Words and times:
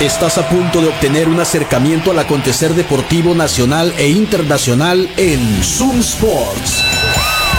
Estás 0.00 0.38
a 0.38 0.48
punto 0.48 0.80
de 0.80 0.86
obtener 0.86 1.28
un 1.28 1.40
acercamiento 1.40 2.12
al 2.12 2.20
acontecer 2.20 2.72
deportivo 2.74 3.34
nacional 3.34 3.92
e 3.98 4.08
internacional 4.08 5.10
en 5.16 5.40
Zoom 5.64 5.98
Sports. 5.98 6.84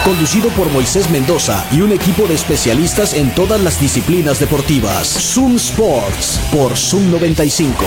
Conducido 0.06 0.48
por 0.48 0.70
Moisés 0.70 1.10
Mendoza 1.10 1.66
y 1.70 1.82
un 1.82 1.92
equipo 1.92 2.26
de 2.26 2.32
especialistas 2.32 3.12
en 3.12 3.34
todas 3.34 3.60
las 3.60 3.78
disciplinas 3.78 4.40
deportivas. 4.40 5.06
Zoom 5.06 5.56
Sports 5.56 6.40
por 6.50 6.78
Zoom 6.78 7.10
95. 7.10 7.84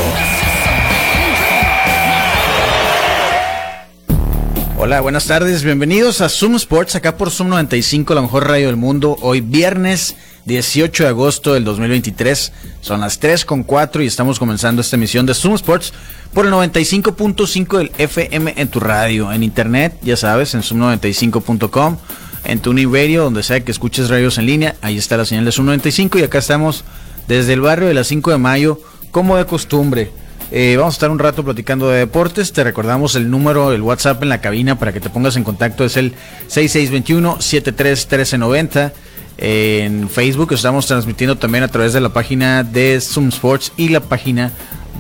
Hola, 4.77 5.01
buenas 5.01 5.25
tardes, 5.25 5.63
bienvenidos 5.63 6.21
a 6.21 6.29
Zoom 6.29 6.57
Sports, 6.57 6.95
acá 6.95 7.17
por 7.17 7.31
Zoom 7.31 7.49
95, 7.49 8.13
la 8.13 8.21
mejor 8.21 8.47
radio 8.47 8.67
del 8.67 8.75
mundo. 8.75 9.17
Hoy 9.21 9.41
viernes 9.41 10.15
18 10.45 11.03
de 11.03 11.09
agosto 11.09 11.53
del 11.53 11.63
2023, 11.63 12.51
son 12.81 13.01
las 13.01 13.19
3 13.19 13.45
con 13.45 13.63
4 13.63 14.03
y 14.03 14.07
estamos 14.07 14.39
comenzando 14.39 14.81
esta 14.81 14.95
emisión 14.95 15.25
de 15.25 15.33
Zoom 15.33 15.55
Sports 15.55 15.93
por 16.33 16.45
el 16.45 16.51
95.5 16.51 17.77
del 17.77 17.91
FM 17.97 18.53
en 18.57 18.67
tu 18.67 18.79
radio, 18.79 19.31
en 19.31 19.43
internet, 19.43 19.97
ya 20.01 20.17
sabes, 20.17 20.53
en 20.53 20.61
zoom95.com, 20.61 21.97
en 22.43 22.59
tu 22.59 22.73
Radio, 22.73 23.23
donde 23.23 23.43
sea 23.43 23.63
que 23.63 23.71
escuches 23.71 24.09
radios 24.09 24.37
en 24.37 24.45
línea, 24.45 24.75
ahí 24.81 24.97
está 24.97 25.17
la 25.17 25.25
señal 25.25 25.45
de 25.45 25.51
Zoom 25.51 25.67
95 25.67 26.19
y 26.19 26.23
acá 26.23 26.39
estamos 26.39 26.83
desde 27.27 27.53
el 27.53 27.61
barrio 27.61 27.87
de 27.87 27.93
la 27.93 28.03
5 28.03 28.31
de 28.31 28.37
mayo, 28.37 28.81
como 29.11 29.37
de 29.37 29.45
costumbre 29.45 30.11
eh, 30.55 30.77
vamos 30.77 30.93
a 30.93 30.97
estar 30.97 31.09
un 31.09 31.17
rato 31.17 31.43
platicando 31.43 31.89
de 31.89 31.97
deportes. 31.97 32.53
Te 32.53 32.63
recordamos 32.63 33.15
el 33.15 33.31
número, 33.31 33.71
el 33.71 33.81
WhatsApp 33.81 34.21
en 34.21 34.29
la 34.29 34.39
cabina 34.39 34.77
para 34.77 34.93
que 34.93 34.99
te 34.99 35.09
pongas 35.09 35.35
en 35.35 35.43
contacto. 35.43 35.83
Es 35.83 35.97
el 35.97 36.13
6621-731390. 36.47 38.91
En 39.37 40.09
Facebook 40.09 40.53
estamos 40.53 40.85
transmitiendo 40.85 41.37
también 41.37 41.63
a 41.63 41.67
través 41.67 41.93
de 41.93 42.01
la 42.01 42.09
página 42.09 42.63
de 42.63 42.99
Zoom 43.01 43.29
Sports 43.29 43.71
y 43.77 43.89
la 43.89 43.99
página 44.01 44.51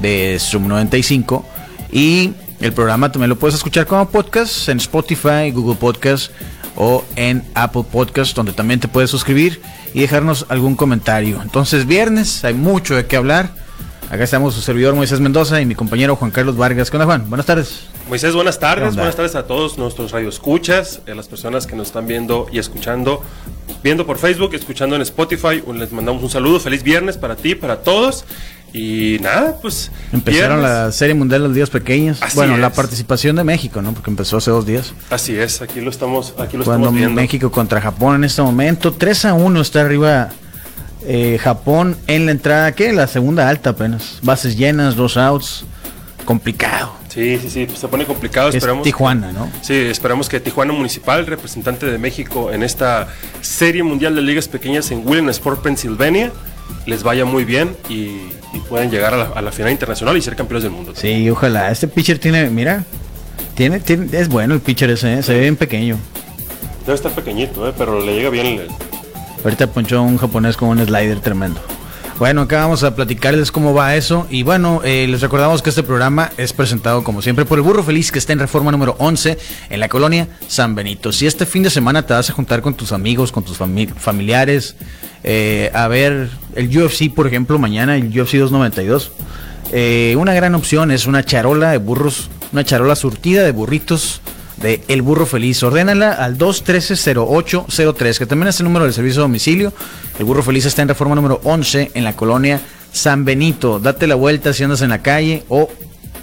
de 0.01 0.37
Zoom 0.39 0.67
95. 0.67 1.45
Y 1.91 2.31
el 2.59 2.73
programa 2.73 3.11
también 3.11 3.29
lo 3.29 3.37
puedes 3.37 3.55
escuchar 3.55 3.85
como 3.85 4.07
podcast 4.09 4.69
en 4.69 4.77
Spotify, 4.77 5.51
Google 5.51 5.75
Podcast 5.75 6.31
o 6.75 7.03
en 7.15 7.43
Apple 7.53 7.83
Podcast, 7.91 8.35
donde 8.35 8.53
también 8.53 8.79
te 8.79 8.87
puedes 8.87 9.09
suscribir 9.09 9.61
y 9.93 10.01
dejarnos 10.01 10.45
algún 10.49 10.75
comentario. 10.75 11.41
Entonces, 11.41 11.85
viernes, 11.85 12.43
hay 12.43 12.53
mucho 12.53 12.95
de 12.95 13.05
qué 13.05 13.15
hablar. 13.15 13.51
Acá 14.09 14.23
estamos 14.23 14.53
su 14.53 14.61
servidor 14.61 14.95
Moisés 14.95 15.19
Mendoza 15.19 15.59
y 15.59 15.65
mi 15.65 15.75
compañero 15.75 16.15
Juan 16.15 16.31
Carlos 16.31 16.55
Vargas. 16.55 16.91
¿Qué 16.91 16.97
onda, 16.97 17.05
Juan? 17.05 17.29
Buenas 17.29 17.45
tardes. 17.45 17.87
Moisés, 18.07 18.35
buenas 18.35 18.59
tardes. 18.59 18.95
Buenas 18.95 19.15
tardes 19.15 19.35
a 19.35 19.47
todos 19.47 19.77
nuestros 19.77 20.11
radioescuchas, 20.11 21.01
a 21.09 21.15
las 21.15 21.27
personas 21.27 21.65
que 21.65 21.75
nos 21.75 21.87
están 21.87 22.05
viendo 22.05 22.47
y 22.51 22.59
escuchando, 22.59 23.23
viendo 23.83 24.05
por 24.05 24.17
Facebook, 24.17 24.53
escuchando 24.53 24.95
en 24.95 25.01
Spotify. 25.01 25.61
Les 25.73 25.91
mandamos 25.91 26.23
un 26.23 26.29
saludo. 26.29 26.59
Feliz 26.59 26.83
viernes 26.83 27.17
para 27.17 27.35
ti, 27.35 27.55
para 27.55 27.81
todos. 27.81 28.25
Y 28.73 29.19
nada, 29.21 29.57
pues. 29.61 29.91
Empezaron 30.11 30.63
la 30.63 30.91
Serie 30.91 31.13
Mundial 31.13 31.41
de 31.41 31.47
los 31.49 31.55
Días 31.55 31.69
Pequeños. 31.69 32.19
bueno, 32.33 32.57
la 32.57 32.71
participación 32.71 33.35
de 33.35 33.43
México, 33.43 33.81
¿no? 33.81 33.93
Porque 33.93 34.09
empezó 34.09 34.37
hace 34.37 34.49
dos 34.49 34.65
días. 34.65 34.93
Así 35.11 35.35
es, 35.35 35.61
aquí 35.61 35.79
lo 35.79 35.91
estamos, 35.91 36.33
aquí 36.39 36.57
lo 36.57 36.63
estamos 36.63 36.91
viendo. 36.93 37.21
México 37.21 37.51
contra 37.51 37.79
Japón 37.79 38.15
en 38.15 38.23
este 38.23 38.41
momento. 38.41 38.91
3 38.93 39.25
a 39.25 39.33
1 39.35 39.61
está 39.61 39.81
arriba 39.81 40.29
eh, 41.05 41.37
Japón 41.39 41.97
en 42.07 42.25
la 42.25 42.31
entrada, 42.31 42.71
¿qué? 42.71 42.93
La 42.93 43.05
segunda 43.05 43.47
alta 43.47 43.71
apenas. 43.71 44.19
Bases 44.23 44.57
llenas, 44.57 44.95
dos 44.95 45.17
outs. 45.17 45.65
Complicado. 46.25 47.02
Sí, 47.13 47.37
sí, 47.37 47.47
sí, 47.47 47.65
pues 47.67 47.77
se 47.77 47.87
pone 47.87 48.05
complicado. 48.05 48.49
esperamos 48.49 48.83
Tijuana, 48.83 49.31
¿no? 49.31 49.47
Sí, 49.61 49.75
esperamos 49.75 50.29
que 50.29 50.39
Tijuana 50.39 50.73
Municipal, 50.73 51.27
representante 51.27 51.85
de 51.85 51.99
México 51.99 52.51
en 52.51 52.63
esta 52.63 53.07
Serie 53.41 53.83
Mundial 53.83 54.15
de 54.15 54.23
Ligas 54.23 54.47
Pequeñas 54.47 54.89
en 54.89 55.07
Williamsport, 55.07 55.61
Pennsylvania, 55.61 56.31
les 56.87 57.03
vaya 57.03 57.23
muy 57.23 57.45
bien 57.45 57.75
y, 57.87 58.31
puedan 58.67 58.89
llegar 58.89 59.13
a 59.13 59.41
la, 59.41 59.51
final 59.51 59.71
internacional 59.71 60.17
y 60.17 60.21
ser 60.21 60.35
campeones 60.35 60.63
del 60.63 60.71
mundo. 60.71 60.93
Sí, 60.95 61.29
ojalá. 61.29 61.69
Este 61.69 61.87
pitcher 61.87 62.17
tiene, 62.17 62.49
mira, 62.49 62.83
tiene, 63.53 63.79
tiene 63.79 64.07
es 64.17 64.29
bueno 64.29 64.55
el 64.55 64.61
pitcher 64.61 64.89
ese, 64.89 65.19
¿eh? 65.19 65.23
se 65.23 65.33
ve 65.33 65.41
bien 65.41 65.55
pequeño. 65.55 65.97
Debe 66.85 66.95
estar 66.95 67.11
pequeñito, 67.11 67.67
¿eh? 67.69 67.73
pero 67.77 68.03
le 68.03 68.15
llega 68.15 68.29
bien 68.31 68.47
el, 68.47 68.67
Ahorita 69.43 69.67
ponchó 69.67 70.01
un 70.01 70.17
japonés 70.17 70.57
con 70.57 70.69
un 70.69 70.83
slider 70.83 71.19
tremendo. 71.19 71.61
Bueno, 72.23 72.43
acá 72.43 72.59
vamos 72.59 72.83
a 72.83 72.95
platicarles 72.95 73.51
cómo 73.51 73.73
va 73.73 73.97
eso. 73.97 74.27
Y 74.29 74.43
bueno, 74.43 74.79
eh, 74.85 75.07
les 75.09 75.19
recordamos 75.19 75.61
que 75.61 75.71
este 75.71 75.83
programa 75.83 76.31
es 76.37 76.53
presentado 76.53 77.03
como 77.03 77.21
siempre 77.21 77.43
por 77.43 77.57
el 77.57 77.63
Burro 77.63 77.83
Feliz 77.83 78.13
que 78.13 78.19
está 78.19 78.31
en 78.31 78.39
reforma 78.39 78.71
número 78.71 78.95
11 78.97 79.37
en 79.69 79.79
la 79.81 79.89
colonia 79.89 80.29
San 80.47 80.73
Benito. 80.73 81.11
Si 81.11 81.27
este 81.27 81.45
fin 81.45 81.63
de 81.63 81.69
semana 81.69 82.05
te 82.05 82.13
vas 82.13 82.29
a 82.29 82.33
juntar 82.33 82.61
con 82.61 82.75
tus 82.75 82.93
amigos, 82.93 83.33
con 83.33 83.43
tus 83.43 83.57
familiares, 83.57 84.77
eh, 85.25 85.69
a 85.73 85.89
ver 85.89 86.29
el 86.55 86.69
UFC, 86.69 87.13
por 87.13 87.27
ejemplo, 87.27 87.59
mañana, 87.59 87.97
el 87.97 88.07
UFC 88.07 88.37
292, 88.37 89.11
eh, 89.73 90.15
una 90.17 90.33
gran 90.33 90.55
opción 90.55 90.91
es 90.91 91.07
una 91.07 91.25
charola 91.25 91.71
de 91.71 91.77
burros, 91.77 92.29
una 92.53 92.63
charola 92.63 92.95
surtida 92.95 93.43
de 93.43 93.51
burritos 93.51 94.21
de 94.63 94.81
El 94.87 95.03
Burro 95.03 95.27
Feliz. 95.27 95.61
Ordénala 95.61 96.13
al 96.13 96.39
213-0803, 96.39 98.17
que 98.17 98.25
también 98.25 98.47
es 98.47 98.59
el 98.59 98.63
número 98.63 98.85
del 98.85 98.93
servicio 98.93 99.21
de 99.21 99.27
domicilio. 99.27 99.71
El 100.17 100.25
Burro 100.25 100.41
Feliz 100.41 100.65
está 100.65 100.81
en 100.81 100.87
reforma 100.87 101.13
número 101.13 101.39
11 101.43 101.91
en 101.93 102.03
la 102.03 102.15
colonia 102.15 102.59
San 102.91 103.25
Benito. 103.25 103.77
Date 103.79 104.07
la 104.07 104.15
vuelta 104.15 104.53
si 104.53 104.63
andas 104.63 104.81
en 104.81 104.89
la 104.89 105.03
calle 105.03 105.43
o 105.49 105.69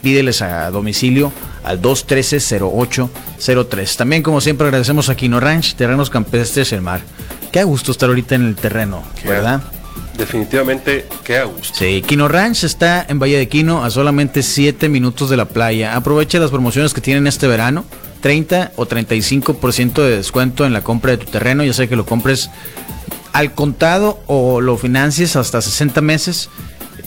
pídeles 0.03 0.43
a 0.43 0.69
domicilio 0.71 1.33
al 1.63 1.81
213-0803. 1.83 3.97
También, 3.97 4.23
como 4.23 4.41
siempre, 4.41 4.67
agradecemos 4.67 5.11
a 5.11 5.15
Quino 5.15 5.39
Ranch, 5.39 5.75
Terrenos 5.75 6.11
Campestres 6.11 6.73
El 6.73 6.81
Mar. 6.81 7.03
Qué 7.53 7.61
a 7.61 7.65
gusto 7.65 7.93
estar 7.93 8.09
ahorita 8.09 8.35
en 8.37 8.47
el 8.47 8.57
terreno, 8.57 9.03
¿verdad? 9.25 9.61
Definitivamente, 10.17 11.07
qué 11.25 11.39
a 11.39 11.45
gusto. 11.45 11.79
Sí, 11.79 12.03
Quino 12.07 12.29
Ranch 12.29 12.65
está 12.65 13.05
en 13.09 13.19
Valle 13.19 13.39
de 13.39 13.49
Quino 13.49 13.85
a 13.85 13.91
solamente 13.91 14.43
7 14.43 14.89
minutos 14.89 15.29
de 15.31 15.37
la 15.37 15.47
playa. 15.47 15.97
Aprovecha 15.97 16.39
las 16.39 16.51
promociones 16.51 16.95
que 16.95 17.01
tienen 17.01 17.27
este 17.27 17.47
verano. 17.47 17.85
30 18.21 18.73
o 18.77 18.87
35% 18.87 20.03
de 20.03 20.17
descuento 20.17 20.67
en 20.67 20.73
la 20.73 20.83
compra 20.83 21.13
de 21.13 21.19
tu 21.19 21.31
terreno, 21.31 21.65
ya 21.65 21.73
sea 21.73 21.87
que 21.87 21.97
lo 21.97 22.07
compres 22.07 22.51
al 23.33 23.53
contado 23.55 24.23
o 24.27 24.61
lo 24.61 24.77
financies 24.77 25.37
hasta 25.37 25.61
60 25.61 26.01
meses. 26.01 26.49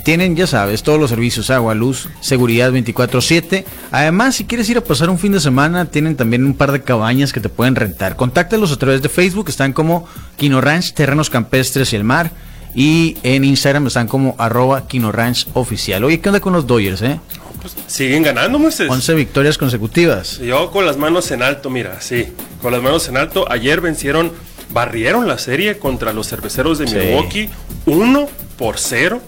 Tienen, 0.04 0.36
ya 0.36 0.48
sabes, 0.48 0.84
todos 0.84 1.00
los 1.00 1.10
servicios, 1.10 1.50
agua, 1.50 1.76
luz, 1.76 2.10
seguridad 2.20 2.72
24/7. 2.72 3.64
Además, 3.92 4.36
si 4.36 4.44
quieres 4.44 4.70
ir 4.70 4.78
a 4.78 4.84
pasar 4.84 5.10
un 5.10 5.18
fin 5.18 5.32
de 5.32 5.40
semana, 5.40 5.86
tienen 5.86 6.18
también 6.18 6.46
un 6.46 6.56
par 6.56 6.74
de 6.74 6.82
cabañas 6.82 7.32
que 7.32 7.40
te 7.40 7.48
pueden 7.48 7.76
rentar. 7.76 8.18
Contáctalos 8.18 8.74
a 8.74 8.78
través 8.78 9.02
de 9.02 9.08
Facebook, 9.08 9.48
están 9.48 9.72
como 9.72 10.06
Quino 10.36 10.60
Ranch, 10.60 10.94
Terrenos 10.94 11.30
Campestres 11.30 11.94
y 11.94 11.96
el 11.96 12.04
Mar. 12.04 12.32
Y 12.76 13.18
en 13.24 13.44
Instagram 13.44 13.88
están 13.88 14.08
como 14.08 14.36
arroba 14.38 14.88
Quino 14.88 15.12
Ranch 15.12 15.48
Oficial. 15.54 16.04
Oye, 16.04 16.20
¿qué 16.20 16.30
onda 16.30 16.40
con 16.40 16.54
los 16.54 16.66
Dodgers, 16.66 17.02
eh? 17.02 17.20
Pues, 17.62 17.76
siguen 17.88 18.24
ganando, 18.24 18.60
Moisés. 18.60 18.90
11 18.90 19.14
victorias 19.14 19.58
consecutivas. 19.58 20.40
Yo 20.40 20.70
con 20.72 20.86
las 20.86 20.98
manos 20.98 21.32
en 21.32 21.44
alto, 21.44 21.70
mira, 21.70 22.02
sí, 22.02 22.28
con 22.62 22.74
las 22.74 22.82
manos 22.82 23.08
en 23.08 23.16
alto. 23.18 23.50
Ayer 23.50 23.80
vencieron, 23.80 24.34
barrieron 24.72 25.28
la 25.28 25.38
serie 25.38 25.78
contra 25.78 26.12
los 26.12 26.28
cerveceros 26.28 26.80
de 26.80 26.86
Milwaukee, 26.88 27.50
1 27.86 28.28
por 28.58 28.78
0. 28.78 29.22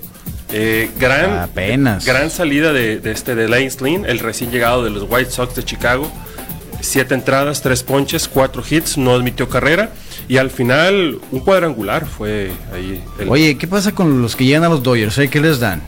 Eh, 0.52 0.90
gran, 1.00 1.40
Apenas. 1.40 2.06
gran 2.06 2.30
salida 2.30 2.72
de, 2.72 3.02
este 3.06 3.36
de 3.36 3.48
Lane 3.48 3.70
Slin, 3.70 4.06
el 4.06 4.20
recién 4.20 4.52
llegado 4.52 4.84
de 4.84 4.90
los 4.90 5.06
White 5.10 5.32
Sox 5.32 5.56
de 5.56 5.64
Chicago. 5.64 6.12
Siete 6.82 7.16
entradas, 7.16 7.62
tres 7.62 7.84
ponches, 7.84 8.28
cuatro 8.28 8.64
hits, 8.70 8.98
no 8.98 9.16
admitió 9.16 9.50
carrera. 9.50 9.92
Y 10.28 10.38
al 10.38 10.50
final, 10.50 11.20
un 11.32 11.40
cuadrangular 11.40 12.06
fue 12.06 12.52
ahí. 12.74 13.04
Oye, 13.28 13.58
¿qué 13.58 13.68
pasa 13.68 13.94
con 13.94 14.22
los 14.22 14.36
que 14.36 14.46
llegan 14.46 14.64
a 14.64 14.70
los 14.70 14.82
Dodgers? 14.82 15.18
Eh? 15.20 15.30
¿Qué 15.30 15.40
les 15.40 15.60
dan? 15.60 15.82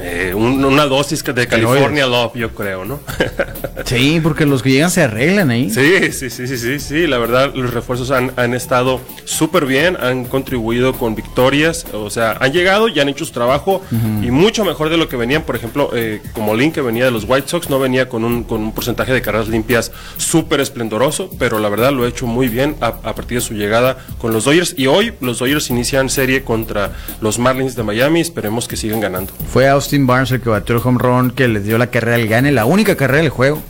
Eh, 0.00 0.32
una 0.34 0.86
dosis 0.86 1.22
de 1.22 1.46
California 1.46 2.06
Love, 2.06 2.34
yo 2.34 2.50
creo, 2.54 2.84
¿no? 2.84 3.00
sí, 3.84 4.20
porque 4.22 4.46
los 4.46 4.62
que 4.62 4.70
llegan 4.70 4.90
se 4.90 5.02
arreglan 5.02 5.50
ahí. 5.50 5.70
Sí, 5.70 6.12
sí, 6.12 6.30
sí, 6.30 6.46
sí, 6.46 6.56
sí, 6.56 6.80
sí. 6.80 7.06
La 7.06 7.18
verdad, 7.18 7.52
los 7.54 7.72
refuerzos 7.72 8.10
han, 8.10 8.32
han 8.36 8.54
estado 8.54 9.00
súper 9.24 9.66
bien, 9.66 9.96
han 10.00 10.24
contribuido 10.24 10.94
con 10.94 11.14
victorias, 11.14 11.86
o 11.92 12.10
sea, 12.10 12.36
han 12.40 12.52
llegado 12.52 12.88
y 12.88 12.98
han 13.00 13.08
hecho 13.08 13.24
su 13.24 13.32
trabajo 13.32 13.82
y 14.22 14.30
mucho 14.30 14.64
mejor 14.64 14.88
de 14.88 14.96
lo 14.96 15.08
que 15.08 15.16
venían, 15.16 15.42
por 15.42 15.56
ejemplo, 15.56 15.90
eh, 15.94 16.22
como 16.32 16.54
Link 16.54 16.74
que 16.74 16.80
venía 16.80 17.04
de 17.04 17.10
los 17.10 17.24
White 17.28 17.48
Sox, 17.48 17.68
no 17.68 17.78
venía 17.78 18.08
con 18.08 18.24
un, 18.24 18.44
con 18.44 18.62
un 18.62 18.72
porcentaje 18.72 19.12
de 19.12 19.20
carreras 19.20 19.48
limpias 19.48 19.92
súper 20.16 20.60
esplendoroso, 20.60 21.30
pero 21.38 21.58
la 21.58 21.68
verdad 21.68 21.92
lo 21.92 22.04
ha 22.04 22.08
hecho 22.08 22.26
muy 22.26 22.48
bien 22.48 22.76
a, 22.80 22.86
a, 22.86 23.14
partir 23.14 23.38
de 23.38 23.40
su 23.42 23.54
llegada 23.54 23.98
con 24.18 24.32
los 24.32 24.44
Dodgers 24.44 24.74
y 24.76 24.86
hoy 24.86 25.12
los 25.20 25.38
Dodgers 25.38 25.70
inician 25.70 26.08
serie 26.08 26.42
contra 26.42 26.92
los 27.20 27.38
Marlins 27.38 27.76
de 27.76 27.82
Miami, 27.82 28.20
esperemos 28.20 28.68
que 28.68 28.76
sigan 28.76 29.00
ganando. 29.00 29.32
Fue 29.52 29.68
a 29.68 29.76
Austin 29.82 30.06
Barnes 30.06 30.30
el 30.30 30.40
que 30.40 30.48
batió 30.48 30.76
el 30.76 30.82
home 30.84 30.98
run 31.00 31.30
que 31.32 31.48
le 31.48 31.58
dio 31.58 31.76
la 31.76 31.88
carrera 31.88 32.14
al 32.14 32.28
gane, 32.28 32.52
la 32.52 32.66
única 32.66 32.94
carrera 32.94 33.22
del 33.22 33.30
juego, 33.30 33.60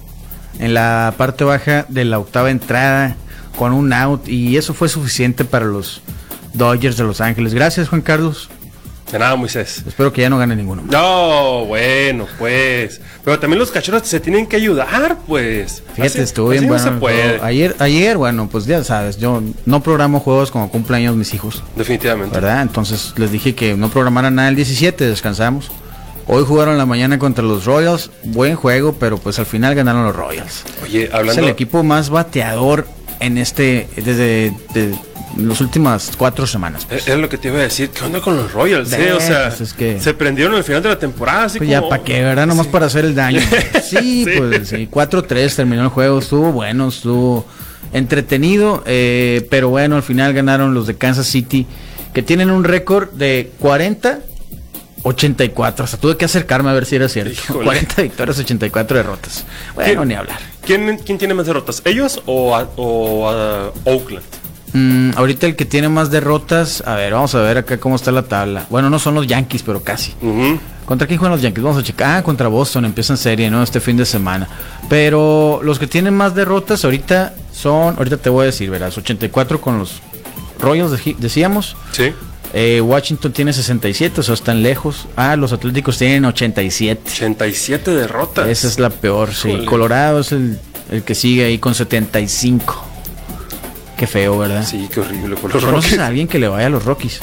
en 0.59 0.75
la 0.75 1.15
parte 1.17 1.43
baja 1.43 1.87
de 1.89 2.05
la 2.05 2.19
octava 2.19 2.51
entrada, 2.51 3.17
con 3.57 3.73
un 3.73 3.95
out, 3.95 4.29
y 4.29 4.59
eso 4.59 4.75
fue 4.75 4.91
suficiente 4.91 5.47
para 5.47 5.65
los 5.65 6.03
Dodgers 6.53 6.99
de 6.99 7.05
Los 7.05 7.23
Ángeles. 7.23 7.55
Gracias, 7.55 7.89
Juan 7.89 8.03
Carlos. 8.03 8.51
De 9.11 9.19
nada, 9.19 9.37
Moisés. 9.37 9.83
Espero 9.87 10.13
que 10.13 10.21
ya 10.21 10.29
no 10.29 10.37
gane 10.37 10.55
ninguno. 10.55 10.83
No, 10.91 11.65
bueno, 11.65 12.27
pues. 12.39 13.01
Pero 13.25 13.39
también 13.39 13.59
los 13.59 13.71
cachorros 13.71 14.07
se 14.07 14.21
tienen 14.21 14.47
que 14.47 14.57
ayudar, 14.57 15.19
pues. 15.27 15.83
Fíjate, 15.95 16.23
estuvo 16.23 16.51
bien 16.51 16.67
bueno. 16.67 16.99
Ayer, 17.43 17.75
ayer, 17.79 18.19
bueno, 18.19 18.49
pues 18.51 18.67
ya 18.67 18.85
sabes, 18.85 19.17
yo 19.19 19.43
no 19.65 19.83
programo 19.83 20.21
juegos 20.21 20.51
como 20.51 20.71
cumpleaños 20.71 21.17
mis 21.17 21.33
hijos. 21.33 21.63
Definitivamente. 21.75 22.35
¿Verdad? 22.35 22.61
Entonces 22.63 23.15
les 23.17 23.33
dije 23.33 23.55
que 23.55 23.77
no 23.77 23.89
programaran 23.89 24.35
nada 24.35 24.51
el 24.51 24.57
17, 24.57 25.07
descansamos. 25.07 25.71
Hoy 26.27 26.45
jugaron 26.47 26.79
la 26.79 26.87
mañana 26.87 27.19
contra 27.19 27.45
los 27.45 27.65
Royals. 27.65 28.11
Buen 28.25 28.55
juego, 28.57 28.95
pero 28.99 29.19
pues 29.19 29.39
al 29.39 29.47
final 29.47 29.75
ganaron 29.75 30.05
los 30.05 30.15
Royals. 30.17 30.65
Oye, 30.85 31.05
Es 31.05 31.15
hablando. 31.15 31.43
el 31.43 31.49
equipo 31.49 31.83
más 31.83 32.11
bateador 32.11 32.87
en 33.21 33.39
este 33.39 33.89
desde 33.97 34.53
de 34.75 34.95
las 35.37 35.61
últimas 35.61 36.13
cuatro 36.17 36.47
semanas. 36.47 36.87
Eh, 36.91 37.01
Es 37.07 37.17
lo 37.19 37.29
que 37.29 37.39
te 37.39 37.49
iba 37.49 37.59
a 37.59 37.63
decir. 37.63 37.91
¿Qué 37.91 38.05
onda 38.05 38.21
con 38.21 38.37
los 38.37 38.53
Royals? 38.53 38.93
eh? 38.93 39.13
O 39.13 39.21
sea, 39.21 39.49
Pues 39.49 39.61
es 39.63 39.73
que- 39.73 40.01
se 40.01 40.15
prendieron 40.15 40.55
al 40.55 40.63
final 40.65 40.83
de 40.83 40.91
la 40.91 40.99
temporada. 40.99 41.45
Así 41.45 41.59
Pues 41.59 41.71
ya 41.71 41.87
para 41.89 42.03
qué, 42.05 42.23
¿verdad? 42.23 42.47
Nomás 42.47 42.67
para 42.69 42.87
hacer 42.87 43.05
el 43.05 43.15
daño. 43.15 43.41
Sí, 43.83 44.25
Sí. 44.25 44.31
pues 44.39 44.69
sí, 44.69 44.89
4-3 44.91 45.55
terminó 45.57 45.83
el 45.83 45.89
juego, 45.89 46.19
estuvo 46.21 46.53
bueno, 46.53 46.89
estuvo 46.89 47.47
entretenido, 47.93 48.83
eh, 48.87 49.47
pero 49.51 49.69
bueno, 49.69 49.97
al 49.97 50.03
final 50.03 50.33
ganaron 50.33 50.73
los 50.73 50.87
de 50.87 50.95
Kansas 50.97 51.27
City, 51.27 51.67
que 52.15 52.23
tienen 52.23 52.51
un 52.51 52.65
récord 52.65 53.11
de 53.11 53.51
40. 53.59 54.21
84, 55.03 55.85
hasta 55.85 55.97
tuve 55.97 56.17
que 56.17 56.25
acercarme 56.25 56.71
a 56.71 56.73
ver 56.73 56.87
si 56.87 56.97
era 56.97 57.09
cierto. 57.09 57.33
Híjole. 57.33 57.65
40 57.65 58.03
victorias, 58.03 58.39
84 58.39 58.97
derrotas. 58.97 59.45
Bueno, 59.75 60.01
¿Qué- 60.03 60.07
ni 60.07 60.15
hablar. 60.15 60.39
¿Quién, 60.65 60.99
quién 61.05 61.19
tiene 61.19 61.35
más 61.35 61.47
derrotas? 61.47 61.83
¿Ellos 61.85 62.23
o, 62.27 62.55
a- 62.57 62.69
o 62.77 63.29
a 63.29 63.73
Oakland? 63.85 64.25
Mm, 64.75 65.11
ahorita 65.17 65.47
el 65.47 65.55
que 65.57 65.65
tiene 65.67 65.89
más 65.91 66.11
derrotas, 66.11 66.83
a 66.87 66.95
ver, 66.95 67.13
vamos 67.13 67.35
a 67.35 67.41
ver 67.43 67.59
acá 67.59 67.79
cómo 67.79 67.97
está 67.97 68.11
la 68.11 68.23
tabla. 68.23 68.67
Bueno, 68.71 68.89
no 68.89 68.99
son 68.99 69.15
los 69.15 69.27
Yankees, 69.27 69.63
pero 69.63 69.83
casi. 69.83 70.15
¿Contra 70.87 71.07
quién 71.07 71.19
juegan 71.19 71.33
los 71.33 71.43
Yankees? 71.43 71.63
Vamos 71.63 71.79
a 71.81 71.85
checar. 71.85 72.17
Ah, 72.19 72.23
contra 72.23 72.49
Boston. 72.49 72.85
Empieza 72.87 73.13
en 73.13 73.17
serie, 73.19 73.51
¿no? 73.51 73.63
Este 73.63 73.81
fin 73.81 73.97
de 73.99 74.07
semana. 74.07 74.49
Pero 74.89 75.61
los 75.63 75.79
que 75.79 75.87
tienen 75.87 76.15
más 76.15 76.35
derrotas 76.35 76.85
ahorita 76.85 77.35
son. 77.53 77.97
Ahorita 77.99 78.17
te 78.17 78.31
voy 78.31 78.45
a 78.45 78.47
decir, 78.47 78.71
verás. 78.71 78.97
84 78.97 79.61
con 79.61 79.79
los 79.79 80.01
Royals, 80.59 80.99
decíamos. 81.19 81.77
Sí. 81.93 82.13
Eh, 82.55 82.81
Washington 82.83 83.33
tiene 83.33 83.53
67, 83.53 84.21
o 84.21 84.23
sea, 84.23 84.35
están 84.35 84.63
lejos. 84.63 85.07
Ah, 85.17 85.37
los 85.37 85.53
Atléticos 85.53 85.97
tienen 85.99 86.25
87. 86.27 87.03
87 87.07 87.91
derrotas. 87.93 88.47
Esa 88.49 88.67
es 88.69 88.79
la 88.79 88.91
peor, 88.91 89.35
sí. 89.35 89.65
Colorado 89.65 90.21
es 90.21 90.33
el, 90.33 90.59
el 90.91 91.03
que 91.03 91.15
sigue 91.15 91.45
ahí 91.47 91.59
con 91.59 91.75
75. 91.75 92.85
Qué 93.97 94.07
feo, 94.07 94.37
¿verdad? 94.39 94.67
Sí, 94.69 94.89
qué 94.93 95.01
horrible 95.01 95.29
los 95.31 95.41
¿Conoces 95.41 95.71
Rockies. 95.71 95.99
a 95.99 96.07
alguien 96.09 96.29
que 96.29 96.39
le 96.39 96.49
vaya 96.49 96.67
a 96.67 96.71
los 96.71 96.85
Rockies? 96.85 97.21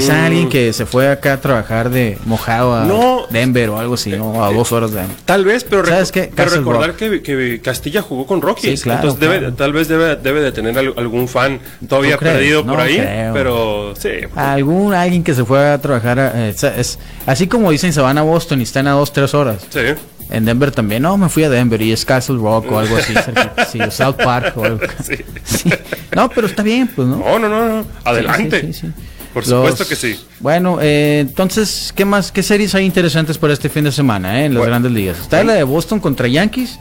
Quizá 0.00 0.12
Mm. 0.14 0.24
alguien 0.26 0.48
que 0.48 0.72
se 0.72 0.84
fue 0.86 1.08
acá 1.10 1.34
a 1.34 1.40
trabajar 1.40 1.88
de 1.90 2.18
mojado 2.26 2.74
a 2.74 2.84
No. 2.84 3.22
Denver 3.30 3.70
o 3.70 3.78
algo 3.78 3.94
así, 3.94 4.10
¿no? 4.10 4.44
A 4.44 4.52
dos 4.52 4.72
horas 4.72 4.90
de 4.92 4.98
Denver. 5.00 5.16
Tal 5.24 5.44
vez, 5.44 5.64
pero, 5.64 5.86
¿Sabes 5.86 6.12
qué? 6.12 6.30
pero 6.34 6.50
recordar 6.50 6.94
que, 6.94 7.22
que 7.22 7.60
Castilla 7.62 8.02
jugó 8.02 8.26
con 8.26 8.42
Rockies. 8.42 8.80
Sí, 8.80 8.84
claro, 8.84 9.00
Entonces 9.00 9.20
debe, 9.20 9.38
claro. 9.38 9.54
tal 9.54 9.72
vez 9.72 9.88
debe, 9.88 10.16
debe 10.16 10.40
de 10.40 10.52
tener 10.52 10.78
al- 10.78 10.94
algún 10.96 11.28
fan 11.28 11.60
todavía 11.88 12.18
perdido 12.18 12.64
por 12.66 12.78
ahí. 12.80 12.96
creo. 12.98 13.32
Pero 13.34 13.94
sí. 13.98 14.10
Algún 14.34 14.92
alguien 14.94 15.24
que 15.24 15.34
se 15.34 15.44
fue 15.44 15.66
a 15.70 15.78
trabajar, 15.80 16.18
eh, 16.34 16.50
es- 16.50 16.62
es- 16.64 16.98
así 17.26 17.46
como 17.46 17.70
dicen 17.70 17.92
se 17.92 18.00
van 18.00 18.18
a 18.18 18.22
Boston 18.22 18.60
y 18.60 18.64
están 18.64 18.86
a 18.86 18.92
dos, 18.92 19.12
tres 19.12 19.32
horas. 19.34 19.66
Sí. 19.70 19.80
En 20.28 20.44
Denver 20.44 20.72
también, 20.72 21.02
no, 21.02 21.16
me 21.16 21.28
fui 21.28 21.44
a 21.44 21.48
Denver 21.48 21.80
y 21.80 21.92
es 21.92 22.04
Castle 22.04 22.38
Rock 22.38 22.72
o 22.72 22.78
algo 22.80 22.96
así, 22.96 23.14
sí, 23.72 23.80
o 23.80 23.90
South 23.92 24.16
Park 24.16 24.54
o 24.56 24.64
algo. 24.64 24.80
Sí. 25.02 25.14
Sí. 25.44 25.70
No, 26.14 26.28
pero 26.28 26.48
está 26.48 26.62
bien, 26.64 26.88
pues, 26.88 27.06
¿no? 27.06 27.16
No, 27.18 27.38
no, 27.38 27.48
no, 27.48 27.68
no. 27.68 27.84
Adelante. 28.04 28.72
Sí, 28.72 28.88
Por 29.36 29.46
Los- 29.46 29.50
supuesto 29.68 29.86
que 29.86 29.96
sí. 29.96 30.18
Bueno, 30.40 30.78
eh, 30.80 31.18
entonces, 31.20 31.92
¿qué 31.94 32.06
más? 32.06 32.32
¿Qué 32.32 32.42
series 32.42 32.74
hay 32.74 32.86
interesantes 32.86 33.36
para 33.36 33.52
este 33.52 33.68
fin 33.68 33.84
de 33.84 33.92
semana 33.92 34.40
eh, 34.40 34.46
en 34.46 34.54
las 34.54 34.60
Bueno. 34.60 34.70
grandes 34.70 34.92
ligas? 34.92 35.18
Está 35.20 35.44
la 35.44 35.52
de 35.52 35.62
Boston 35.62 36.00
contra 36.00 36.26
Yankees, 36.26 36.78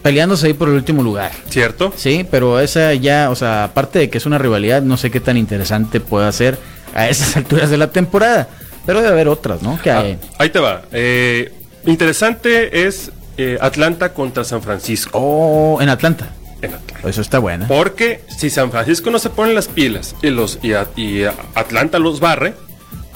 peleándose 0.00 0.46
ahí 0.46 0.52
por 0.54 0.68
el 0.70 0.74
último 0.76 1.02
lugar. 1.02 1.32
¿Cierto? 1.50 1.92
Sí, 1.94 2.26
pero 2.30 2.60
esa 2.60 2.94
ya, 2.94 3.28
o 3.28 3.34
sea, 3.36 3.64
aparte 3.64 3.98
de 3.98 4.08
que 4.08 4.16
es 4.16 4.24
una 4.24 4.38
rivalidad, 4.38 4.80
no 4.80 4.96
sé 4.96 5.10
qué 5.10 5.20
tan 5.20 5.36
interesante 5.36 6.00
puede 6.00 6.32
ser 6.32 6.58
a 6.94 7.10
esas 7.10 7.36
alturas 7.36 7.68
de 7.68 7.76
la 7.76 7.90
temporada. 7.90 8.48
Pero 8.86 9.02
debe 9.02 9.12
haber 9.12 9.28
otras, 9.28 9.60
¿no? 9.60 9.78
Que 9.82 9.90
Ah, 9.90 9.98
hay. 10.00 10.18
ahí 10.38 10.48
te 10.48 10.60
va. 10.60 10.80
Eh, 10.92 11.52
interesante 11.84 12.86
es 12.86 13.10
eh, 13.36 13.58
Atlanta 13.60 14.14
contra 14.14 14.44
San 14.44 14.62
Francisco. 14.62 15.10
Oh, 15.20 15.78
en 15.82 15.90
Atlanta. 15.90 16.30
En 16.62 16.74
Atlanta. 16.74 17.08
Eso 17.08 17.20
está 17.20 17.38
buena. 17.38 17.66
Porque 17.68 18.20
si 18.28 18.48
San 18.50 18.70
Francisco 18.70 19.10
no 19.10 19.18
se 19.18 19.30
pone 19.30 19.52
las 19.52 19.68
pilas 19.68 20.14
y 20.22 20.30
los 20.30 20.58
y, 20.62 20.72
a- 20.74 20.86
y 20.96 21.24
a- 21.24 21.34
Atlanta 21.54 21.98
los 21.98 22.20
barre, 22.20 22.54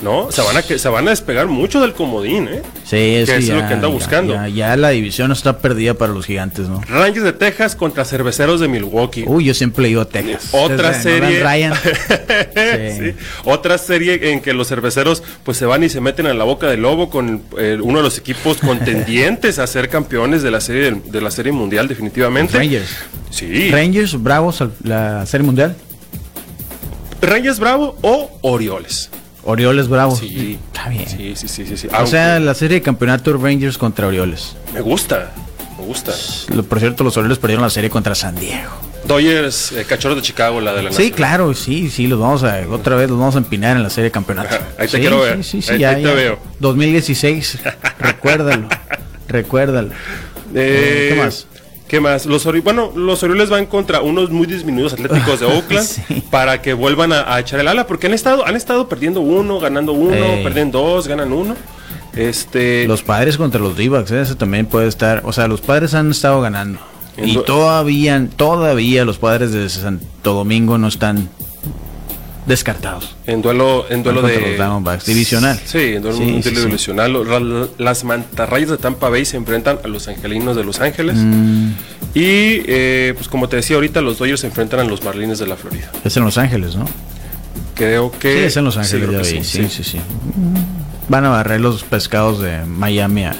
¿no? 0.06 0.30
Se 0.30 0.40
van 0.40 0.56
a 0.56 0.62
que 0.62 0.78
se 0.78 0.88
van 0.88 1.08
a 1.08 1.10
despegar 1.10 1.48
mucho 1.48 1.80
del 1.80 1.92
comodín, 1.92 2.46
¿eh? 2.46 2.62
Sí, 2.84 2.90
que 2.96 3.22
es 3.22 3.48
lo 3.48 3.58
ya, 3.58 3.68
que 3.68 3.74
anda 3.74 3.88
buscando. 3.88 4.34
Ya, 4.34 4.48
ya 4.48 4.76
la 4.76 4.90
división 4.90 5.32
está 5.32 5.58
perdida 5.58 5.94
para 5.94 6.12
los 6.12 6.24
gigantes, 6.24 6.68
¿no? 6.68 6.80
Rangers 6.88 7.24
de 7.24 7.32
Texas 7.32 7.74
contra 7.74 8.04
Cerveceros 8.04 8.60
de 8.60 8.68
Milwaukee. 8.68 9.24
Uy, 9.26 9.46
yo 9.46 9.54
siempre 9.54 9.86
he 9.86 9.90
ido 9.90 10.00
a 10.00 10.08
Texas. 10.08 10.50
Otra 10.52 10.90
Desde 10.90 11.02
serie. 11.02 11.38
Nolan 11.40 11.42
Ryan. 11.42 11.74
Sí. 12.96 13.14
Otra 13.44 13.78
serie 13.78 14.32
en 14.32 14.40
que 14.40 14.52
los 14.52 14.68
cerveceros 14.68 15.22
pues 15.42 15.56
se 15.56 15.66
van 15.66 15.82
y 15.82 15.88
se 15.88 16.00
meten 16.00 16.26
en 16.26 16.38
la 16.38 16.44
boca 16.44 16.68
del 16.68 16.82
lobo 16.82 17.10
con 17.10 17.42
eh, 17.58 17.78
uno 17.82 17.98
de 17.98 18.04
los 18.04 18.18
equipos 18.18 18.58
contendientes 18.58 19.58
a 19.58 19.66
ser 19.66 19.88
campeones 19.88 20.42
de 20.42 20.50
la 20.50 20.60
serie 20.60 21.00
de 21.04 21.20
la 21.20 21.30
serie 21.30 21.52
mundial 21.52 21.88
definitivamente. 21.88 22.56
Rangers. 22.56 22.96
Sí. 23.30 23.70
Rangers, 23.70 24.22
Bravos, 24.22 24.62
la 24.82 25.26
serie 25.26 25.44
mundial. 25.44 25.76
Rangers 27.20 27.58
Bravo 27.58 27.96
o 28.02 28.38
Orioles. 28.42 29.10
Orioles, 29.46 29.88
Bravos. 29.88 30.18
Sí. 30.18 30.58
Está 30.72 30.88
bien. 30.88 31.08
Sí, 31.08 31.34
sí, 31.36 31.48
sí, 31.48 31.64
sí, 31.66 31.76
sí. 31.76 31.88
O 31.98 32.06
sea, 32.06 32.38
la 32.40 32.54
serie 32.54 32.78
de 32.78 32.82
campeonato 32.82 33.32
Rangers 33.36 33.78
contra 33.78 34.06
Orioles. 34.06 34.56
me 34.74 34.80
gusta. 34.80 35.32
Me 35.78 35.84
gusta. 35.84 36.12
Por 36.68 36.80
cierto, 36.80 37.04
los 37.04 37.16
Orioles 37.16 37.38
perdieron 37.38 37.62
la 37.62 37.70
serie 37.70 37.88
contra 37.90 38.14
San 38.14 38.34
Diego. 38.36 38.70
Dodgers, 39.06 39.70
eh, 39.72 39.84
Cachorros 39.88 40.16
de 40.16 40.22
Chicago, 40.22 40.60
la 40.60 40.72
de 40.72 40.82
la 40.82 40.90
Sí, 40.90 40.96
nacional. 40.96 41.12
claro, 41.16 41.54
sí, 41.54 41.90
sí, 41.90 42.08
los 42.08 42.18
vamos 42.18 42.42
a, 42.42 42.62
otra 42.68 42.96
vez 42.96 43.08
los 43.08 43.18
vamos 43.18 43.36
a 43.36 43.38
empinar 43.38 43.76
en 43.76 43.82
la 43.84 43.90
serie 43.90 44.04
de 44.06 44.10
campeonato. 44.10 44.48
Ajá, 44.54 44.64
ahí 44.78 44.88
te 44.88 44.96
Sí, 44.96 45.00
quiero 45.00 45.20
ver. 45.20 45.44
Sí, 45.44 45.50
sí, 45.60 45.62
sí, 45.62 45.72
Ahí- 45.74 45.78
ya, 45.78 45.90
ahí 45.90 46.02
te 46.02 46.08
ya. 46.08 46.14
veo. 46.14 46.38
2016, 46.58 47.58
recuérdalo, 48.00 48.68
recuérdalo. 49.28 49.90
Eh, 50.54 51.12
¿Qué 51.14 51.20
más? 51.22 51.46
¿Qué 51.88 52.00
más? 52.00 52.26
Los 52.26 52.46
Ori- 52.46 52.62
bueno, 52.64 52.90
los 52.96 53.22
Orioles 53.22 53.48
van 53.48 53.66
contra 53.66 54.00
unos 54.00 54.30
muy 54.30 54.46
disminuidos 54.46 54.94
Atléticos 54.94 55.38
de 55.40 55.46
Oakland 55.54 55.86
Sí. 55.86 56.22
para 56.30 56.60
que 56.60 56.72
vuelvan 56.72 57.12
a, 57.12 57.32
a 57.32 57.38
echar 57.40 57.60
el 57.60 57.68
ala, 57.68 57.86
porque 57.86 58.08
han 58.08 58.14
estado, 58.14 58.44
han 58.46 58.56
estado 58.56 58.88
perdiendo 58.88 59.20
uno, 59.20 59.60
ganando 59.60 59.92
uno, 59.92 60.14
Ey. 60.16 60.42
perden 60.42 60.70
dos, 60.72 61.06
ganan 61.06 61.32
uno. 61.32 61.54
Este, 62.14 62.86
Los 62.88 63.02
padres 63.02 63.36
contra 63.36 63.60
los 63.60 63.76
D-backs, 63.76 64.10
¿eh? 64.10 64.20
eso 64.22 64.36
también 64.36 64.66
puede 64.66 64.88
estar. 64.88 65.22
O 65.24 65.32
sea, 65.32 65.46
los 65.48 65.60
padres 65.60 65.94
han 65.94 66.10
estado 66.10 66.40
ganando. 66.40 66.80
Y 67.18 67.36
todavía, 67.38 68.26
todavía 68.36 69.04
los 69.04 69.18
padres 69.18 69.52
de 69.52 69.68
Santo 69.68 70.34
Domingo 70.34 70.76
no 70.78 70.88
están 70.88 71.28
descartados. 72.46 73.16
en 73.26 73.42
duelo, 73.42 73.86
en 73.90 74.02
duelo 74.02 74.22
de 74.22 74.40
los 74.40 74.50
Diamondbacks, 74.56 75.04
divisional. 75.06 75.60
Sí, 75.64 75.78
en 75.96 76.02
duelo, 76.02 76.16
Sí, 76.16 76.22
un 76.24 76.42
sí, 76.42 76.50
duelo 76.50 76.60
sí. 76.60 76.66
divisional. 76.66 77.70
Las 77.78 78.04
mantarrayas 78.04 78.70
de 78.70 78.78
Tampa 78.78 79.08
Bay 79.08 79.24
se 79.24 79.36
enfrentan 79.36 79.78
a 79.84 79.88
los 79.88 80.06
angelinos 80.08 80.56
de 80.56 80.64
Los 80.64 80.80
Ángeles. 80.80 81.16
Mm, 81.18 81.70
Y 82.14 82.62
eh, 82.66 83.12
pues 83.16 83.28
como 83.28 83.48
te 83.48 83.56
decía 83.56 83.76
ahorita, 83.76 84.00
los 84.00 84.18
Dodgers 84.18 84.40
se 84.40 84.46
enfrentan 84.46 84.80
a 84.80 84.84
los 84.84 85.02
Marlines 85.04 85.38
de 85.38 85.46
la 85.46 85.56
Florida. 85.56 85.90
es 86.04 86.16
en 86.16 86.24
Los 86.24 86.38
Ángeles, 86.38 86.76
¿no? 86.76 86.86
Creo 87.74 88.10
que. 88.10 88.32
Sí, 88.32 88.38
es 88.44 88.56
en 88.56 88.64
Los 88.64 88.76
Ángeles, 88.78 89.08
creo 89.08 89.22
ya 89.22 89.28
que 89.28 89.38
vi. 89.38 89.44
Sí, 89.44 89.68
sí, 89.68 89.84
sí. 89.84 90.00
Van 91.08 91.24
a 91.24 91.28
barrer 91.30 91.60
los 91.60 91.82
pescados 91.84 92.40
de 92.40 92.64
Miami 92.64 93.24
a... 93.26 93.34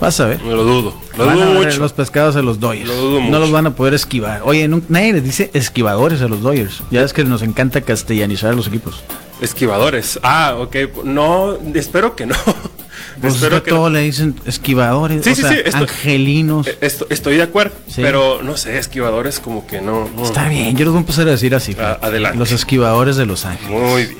Vas 0.00 0.20
a 0.20 0.26
ver. 0.26 0.40
Lo 0.42 0.62
dudo. 0.64 0.94
Lo 1.16 1.26
van 1.26 1.36
dudo 1.36 1.54
mucho. 1.54 1.78
los 1.80 1.92
pescados 1.92 2.36
a 2.36 2.42
los 2.42 2.60
Dodgers. 2.60 2.86
Lo 2.88 2.94
dudo 2.94 3.18
no 3.18 3.24
mucho. 3.26 3.38
los 3.40 3.50
van 3.50 3.66
a 3.66 3.74
poder 3.74 3.94
esquivar. 3.94 4.42
Oye, 4.44 4.68
nadie 4.88 5.12
les 5.12 5.24
dice 5.24 5.50
esquivadores 5.54 6.22
a 6.22 6.28
los 6.28 6.40
Dodgers. 6.42 6.82
Ya 6.90 7.02
es 7.02 7.12
que 7.12 7.24
nos 7.24 7.42
encanta 7.42 7.80
castellanizar 7.80 8.52
a 8.52 8.54
los 8.54 8.68
equipos. 8.68 9.02
Esquivadores. 9.40 10.18
Ah, 10.22 10.54
ok. 10.58 10.76
No, 11.04 11.58
espero 11.74 12.14
que 12.16 12.26
no. 12.26 12.34
Pues 13.20 13.34
espero 13.34 13.56
es 13.56 13.62
que 13.62 13.70
todo 13.70 13.90
le 13.90 14.00
dicen 14.02 14.36
esquivadores, 14.46 15.24
Sí, 15.24 15.30
o 15.30 15.34
sí, 15.34 15.42
sea, 15.42 15.50
sí, 15.50 15.56
esto- 15.64 15.76
angelinos. 15.78 16.66
Eh, 16.68 16.78
esto- 16.80 17.06
estoy 17.10 17.36
de 17.36 17.42
acuerdo, 17.42 17.74
pero 17.96 18.42
no 18.44 18.56
sé, 18.56 18.78
esquivadores 18.78 19.40
como 19.40 19.66
que 19.66 19.80
no. 19.80 20.08
no. 20.14 20.22
Está 20.24 20.48
bien, 20.48 20.76
yo 20.76 20.84
los 20.84 20.94
voy 20.94 20.98
a 20.98 21.00
empezar 21.00 21.26
a 21.26 21.32
decir 21.32 21.52
así. 21.54 21.76
Ah, 21.80 21.98
adelante. 22.00 22.38
Los 22.38 22.52
esquivadores 22.52 23.16
de 23.16 23.26
Los 23.26 23.44
Ángeles. 23.44 23.70
Muy 23.72 24.04
bien. 24.06 24.18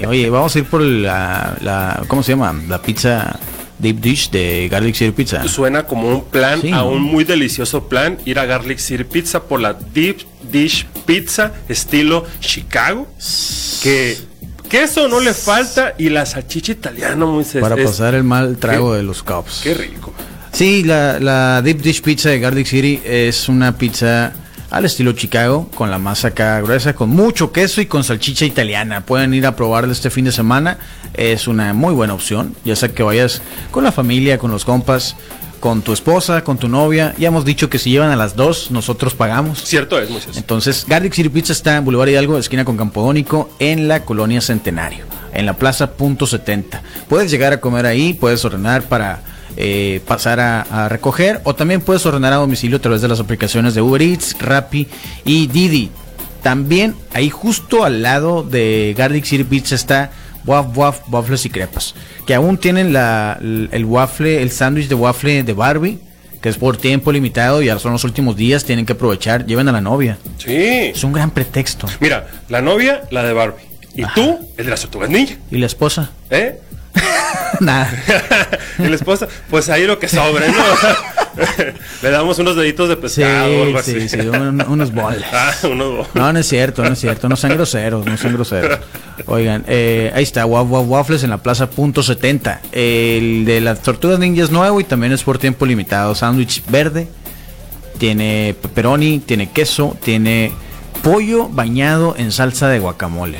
Sí, 0.00 0.06
oye, 0.06 0.28
vamos 0.28 0.54
a 0.54 0.58
ir 0.58 0.64
por 0.66 0.82
la, 0.82 1.56
la 1.62 2.02
¿cómo 2.08 2.22
se 2.22 2.32
llama? 2.32 2.54
La 2.68 2.80
pizza 2.82 3.38
deep 3.78 4.00
dish 4.00 4.30
de 4.30 4.68
Garlic 4.70 4.94
City 4.94 5.12
Pizza. 5.12 5.46
Suena 5.48 5.84
como 5.84 6.08
un 6.08 6.24
plan, 6.24 6.60
Sí, 6.60 6.70
a 6.70 6.82
un 6.82 7.02
muy 7.02 7.24
delicioso 7.24 7.88
plan, 7.88 8.18
ir 8.24 8.38
a 8.38 8.44
Garlic 8.46 8.78
City 8.78 9.04
Pizza 9.04 9.42
por 9.44 9.60
la 9.60 9.74
Deep 9.74 10.18
Dish 10.50 10.86
Pizza 11.06 11.52
estilo 11.68 12.24
Chicago. 12.40 13.06
Que 13.82 14.16
queso 14.68 15.08
no 15.08 15.20
le 15.20 15.32
falta 15.34 15.94
y 15.98 16.08
la 16.10 16.26
salchicha 16.26 16.72
italiana 16.72 17.24
muy 17.24 17.44
Para 17.44 17.76
es- 17.76 17.86
pasar 17.88 18.14
el 18.14 18.24
mal 18.24 18.56
trago 18.58 18.90
qué- 18.92 18.98
de 18.98 19.02
los 19.02 19.22
Cubs. 19.22 19.60
Qué 19.62 19.74
rico. 19.74 20.12
Sí, 20.52 20.82
la, 20.82 21.20
la 21.20 21.62
Deep 21.62 21.80
Dish 21.82 22.02
Pizza 22.02 22.30
de 22.30 22.40
Garlic 22.40 22.66
City 22.66 23.00
es 23.04 23.48
una 23.48 23.76
pizza 23.78 24.32
al 24.70 24.84
estilo 24.84 25.12
Chicago, 25.12 25.70
con 25.74 25.90
la 25.90 25.98
masa 25.98 26.28
acá 26.28 26.60
gruesa, 26.60 26.92
con 26.94 27.08
mucho 27.10 27.52
queso 27.52 27.80
y 27.80 27.86
con 27.86 28.04
salchicha 28.04 28.44
italiana. 28.44 29.00
Pueden 29.06 29.32
ir 29.32 29.46
a 29.46 29.56
probarla 29.56 29.92
este 29.92 30.10
fin 30.10 30.24
de 30.26 30.32
semana. 30.32 30.76
Es 31.14 31.48
una 31.48 31.74
muy 31.74 31.94
buena 31.94 32.14
opción, 32.14 32.54
ya 32.64 32.76
sea 32.76 32.90
que 32.90 33.02
vayas 33.02 33.42
con 33.70 33.84
la 33.84 33.92
familia, 33.92 34.38
con 34.38 34.50
los 34.50 34.64
compas, 34.64 35.16
con 35.60 35.82
tu 35.82 35.92
esposa, 35.92 36.44
con 36.44 36.58
tu 36.58 36.68
novia. 36.68 37.14
Ya 37.18 37.28
hemos 37.28 37.44
dicho 37.44 37.68
que 37.68 37.78
si 37.78 37.90
llevan 37.90 38.10
a 38.10 38.16
las 38.16 38.36
dos, 38.36 38.70
nosotros 38.70 39.14
pagamos. 39.14 39.64
Cierto 39.64 39.98
es, 39.98 40.10
Moisés. 40.10 40.36
Entonces, 40.36 40.84
Garlic 40.86 41.12
City 41.12 41.28
Pizza 41.28 41.52
está 41.52 41.76
en 41.76 41.84
Boulevard 41.84 42.08
Hidalgo, 42.08 42.38
esquina 42.38 42.64
con 42.64 42.76
Campodónico, 42.76 43.50
en 43.58 43.88
la 43.88 44.04
colonia 44.04 44.40
Centenario. 44.40 45.06
en 45.34 45.46
la 45.46 45.54
plaza 45.54 45.92
punto 45.92 46.26
70. 46.26 46.82
Puedes 47.08 47.30
llegar 47.30 47.52
a 47.52 47.60
comer 47.60 47.86
ahí, 47.86 48.14
puedes 48.14 48.44
ordenar 48.44 48.82
para 48.84 49.20
eh, 49.56 50.00
pasar 50.06 50.40
a, 50.40 50.62
a 50.62 50.88
recoger 50.88 51.40
o 51.44 51.54
también 51.54 51.80
puedes 51.80 52.06
ordenar 52.06 52.32
a 52.32 52.36
domicilio 52.36 52.78
a 52.78 52.80
través 52.80 53.02
de 53.02 53.08
las 53.08 53.20
aplicaciones 53.20 53.74
de 53.74 53.82
Uber 53.82 54.00
Eats, 54.00 54.36
Rappi 54.40 54.86
y 55.24 55.46
Didi. 55.48 55.90
También 56.42 56.94
ahí 57.12 57.28
justo 57.30 57.84
al 57.84 58.02
lado 58.02 58.42
de 58.42 58.94
Garlic 58.96 59.24
City 59.24 59.44
Pizza 59.44 59.74
está 59.74 60.12
Waf 60.48 60.76
Waf 60.76 61.00
Waffles 61.10 61.44
y 61.44 61.50
Crepas, 61.50 61.94
que 62.26 62.34
aún 62.34 62.56
tienen 62.56 62.92
la, 62.92 63.38
el 63.40 63.84
waffle, 63.84 64.42
el 64.42 64.50
sándwich 64.50 64.88
de 64.88 64.94
waffle 64.94 65.42
de 65.42 65.52
Barbie, 65.52 65.98
que 66.40 66.48
es 66.48 66.56
por 66.56 66.76
tiempo 66.76 67.12
limitado 67.12 67.62
y 67.62 67.68
ahora 67.68 67.80
son 67.80 67.92
los 67.92 68.04
últimos 68.04 68.34
días, 68.34 68.64
tienen 68.64 68.86
que 68.86 68.94
aprovechar, 68.94 69.44
lleven 69.44 69.68
a 69.68 69.72
la 69.72 69.80
novia. 69.80 70.18
Sí. 70.38 70.54
Es 70.56 71.04
un 71.04 71.12
gran 71.12 71.30
pretexto. 71.30 71.86
Mira, 72.00 72.26
la 72.48 72.62
novia, 72.62 73.02
la 73.10 73.24
de 73.24 73.32
Barbie. 73.32 73.64
Y 73.94 74.04
tú, 74.14 74.38
el 74.56 74.64
de 74.64 74.70
las 74.70 74.80
tortugas 74.80 75.10
ninja. 75.10 75.34
¿Y 75.50 75.58
la 75.58 75.66
esposa? 75.66 76.10
¿Eh? 76.30 76.60
Nada. 77.60 77.90
y 78.78 78.82
la 78.82 78.96
esposa, 78.96 79.26
pues 79.50 79.68
ahí 79.68 79.86
lo 79.86 79.98
que 79.98 80.08
sobre, 80.08 80.48
¿no? 80.48 80.54
Le 82.02 82.10
damos 82.10 82.38
unos 82.40 82.56
deditos 82.56 82.88
de 82.88 82.94
Sí, 82.96 83.00
pescado 83.00 83.58
o 83.58 83.62
algo 83.64 83.82
sí, 83.82 83.96
así. 83.96 84.08
sí, 84.08 84.18
un- 84.20 84.64
unos 84.68 84.92
boles. 84.92 85.22
Ah, 85.32 85.52
unos 85.64 86.06
No, 86.14 86.32
no 86.32 86.38
es 86.38 86.48
cierto, 86.48 86.82
no 86.82 86.92
es 86.92 86.98
cierto. 86.98 87.28
No 87.28 87.36
sean 87.36 87.54
groseros, 87.54 88.04
no 88.06 88.16
sean 88.16 88.34
groseros. 88.34 88.78
Oigan, 89.26 89.64
eh, 89.68 90.10
ahí 90.14 90.22
está, 90.24 90.46
Waf 90.46 90.66
Waf 90.68 90.86
Waffles 90.88 91.22
en 91.22 91.30
la 91.30 91.38
plaza 91.38 91.70
punto 91.70 92.02
70. 92.02 92.60
El 92.72 93.44
de 93.44 93.60
las 93.60 93.82
tortugas 93.82 94.18
ninja 94.18 94.42
es 94.42 94.50
nuevo 94.50 94.80
y 94.80 94.84
también 94.84 95.12
es 95.12 95.22
por 95.22 95.38
tiempo 95.38 95.64
limitado. 95.66 96.14
Sándwich 96.14 96.64
verde, 96.68 97.08
tiene 97.98 98.54
pepperoni, 98.60 99.20
tiene 99.20 99.50
queso, 99.50 99.96
tiene 100.02 100.52
pollo 101.02 101.48
bañado 101.48 102.14
en 102.18 102.32
salsa 102.32 102.68
de 102.68 102.80
guacamole. 102.80 103.38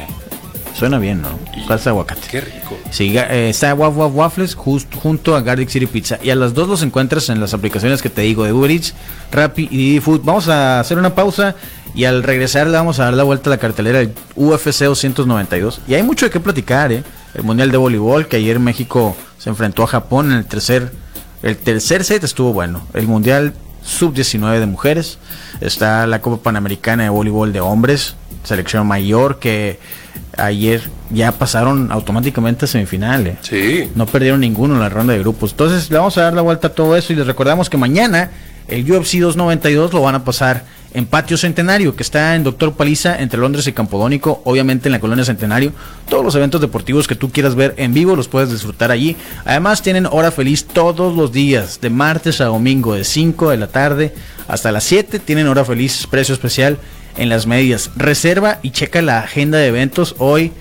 Suena 0.79 0.99
bien, 0.99 1.21
¿no? 1.23 1.31
Salsa 1.67 1.91
aguacate. 1.91 2.21
Qué 2.31 2.41
rico. 2.41 2.79
Sí, 2.91 3.13
eh, 3.19 3.49
está 3.51 3.75
Waf 3.75 3.97
Waf 3.97 4.13
Waffles 4.15 4.55
just- 4.55 4.95
junto 4.95 5.35
a 5.35 5.41
Garlic 5.41 5.69
City 5.71 5.87
Pizza. 5.87 6.19
Y 6.23 6.31
a 6.31 6.37
las 6.37 6.55
dos 6.55 6.69
los 6.69 6.83
encuentras 6.83 7.29
en 7.31 7.41
las 7.41 7.53
aplicaciones 7.53 8.01
que 8.01 8.11
te 8.11 8.23
digo 8.23 8.45
de 8.45 8.53
Uber 8.53 8.71
Eats, 8.71 8.95
Rappi 9.33 9.69
y 9.73 9.99
Food. 9.99 10.21
Vamos 10.23 10.49
a 10.49 10.79
hacer 10.79 10.97
una 10.97 11.17
pausa 11.17 11.57
y 11.97 12.05
al 12.05 12.23
regresar 12.23 12.69
le 12.69 12.75
vamos 12.75 13.01
a 13.01 13.07
dar 13.07 13.15
la 13.15 13.25
vuelta 13.25 13.51
a 13.51 13.55
la 13.55 13.59
cartelera 13.59 13.99
del 13.99 14.13
UFC 14.37 14.85
292. 14.85 15.81
Y 15.89 15.95
hay 15.95 16.05
mucho 16.05 16.27
de 16.27 16.31
qué 16.31 16.39
platicar, 16.39 16.93
¿eh? 16.93 17.03
El 17.35 17.43
Mundial 17.43 17.73
de 17.73 17.77
Voleibol, 17.77 18.29
que 18.29 18.37
ayer 18.37 18.61
México 18.61 19.17
se 19.37 19.51
enfrentó 19.51 19.83
a 19.83 19.89
Japón 19.89 20.31
en 20.31 20.39
el 20.39 20.47
tercer, 20.47 20.93
el 21.43 21.57
tercer 21.57 22.05
set 22.05 22.23
estuvo 22.23 22.53
bueno. 22.53 22.83
El 22.95 23.09
Mundial 23.09 23.53
Sub-19 23.85 24.61
de 24.61 24.67
mujeres. 24.67 25.19
Está 25.61 26.07
la 26.07 26.21
Copa 26.21 26.41
Panamericana 26.45 27.03
de 27.03 27.09
Voleibol 27.09 27.53
de 27.53 27.61
hombres. 27.61 28.15
Selección 28.45 28.87
mayor 28.87 29.41
que 29.41 29.81
ayer 30.39 30.83
ya 31.11 31.33
pasaron 31.33 31.91
automáticamente 31.93 32.65
a 32.65 32.69
semifinales. 32.69 33.39
Sí. 33.43 33.91
No 33.95 34.07
perdieron 34.07 34.41
ninguno 34.41 34.75
en 34.75 34.81
la 34.81 34.89
ronda 34.89 35.13
de 35.13 35.19
grupos. 35.19 35.53
Entonces 35.53 35.91
le 35.91 35.99
vamos 35.99 36.17
a 36.19 36.23
dar 36.23 36.33
la 36.33 36.43
vuelta 36.43 36.69
a 36.69 36.73
todo 36.73 36.97
eso 36.97 37.13
y 37.13 37.17
les 37.17 37.27
recordamos 37.27 37.69
que 37.69 37.77
mañana 37.77 38.31
el 38.69 38.91
UFC 38.91 39.19
292 39.19 39.93
lo 39.93 40.03
van 40.03 40.15
a 40.15 40.25
pasar 40.25 40.65
en 40.95 41.07
Patio 41.07 41.37
Centenario, 41.37 41.95
que 41.95 42.03
está 42.03 42.35
en 42.35 42.45
Doctor 42.45 42.75
Paliza 42.75 43.21
entre 43.21 43.39
Londres 43.39 43.67
y 43.67 43.73
Campodónico, 43.73 44.41
obviamente 44.45 44.89
en 44.89 44.93
la 44.93 45.01
colonia 45.01 45.25
Centenario. 45.25 45.73
Todos 46.09 46.25
los 46.25 46.35
eventos 46.35 46.61
deportivos 46.61 47.07
que 47.07 47.15
tú 47.15 47.31
quieras 47.31 47.55
ver 47.55 47.75
en 47.77 47.93
vivo 47.93 48.17
los 48.17 48.29
puedes 48.29 48.51
disfrutar 48.51 48.91
allí. 48.91 49.17
Además 49.45 49.83
tienen 49.83 50.07
hora 50.07 50.31
feliz 50.31 50.67
todos 50.67 51.15
los 51.15 51.33
días, 51.33 51.81
de 51.81 51.91
martes 51.91 52.41
a 52.41 52.47
domingo, 52.47 52.95
de 52.95 53.05
5 53.05 53.51
de 53.51 53.57
la 53.59 53.69
tarde 53.69 54.15
hasta 54.49 54.73
las 54.73 54.85
7. 54.85 55.19
Tienen 55.19 55.47
hora 55.47 55.65
feliz, 55.65 56.07
precio 56.11 56.35
especial 56.35 56.79
en 57.19 57.29
las 57.29 57.47
medias. 57.47 57.91
Reserva 57.97 58.59
y 58.63 58.71
checa 58.71 59.03
la 59.03 59.21
agenda 59.21 59.59
de 59.59 59.67
eventos. 59.67 60.15
Hoy 60.19 60.53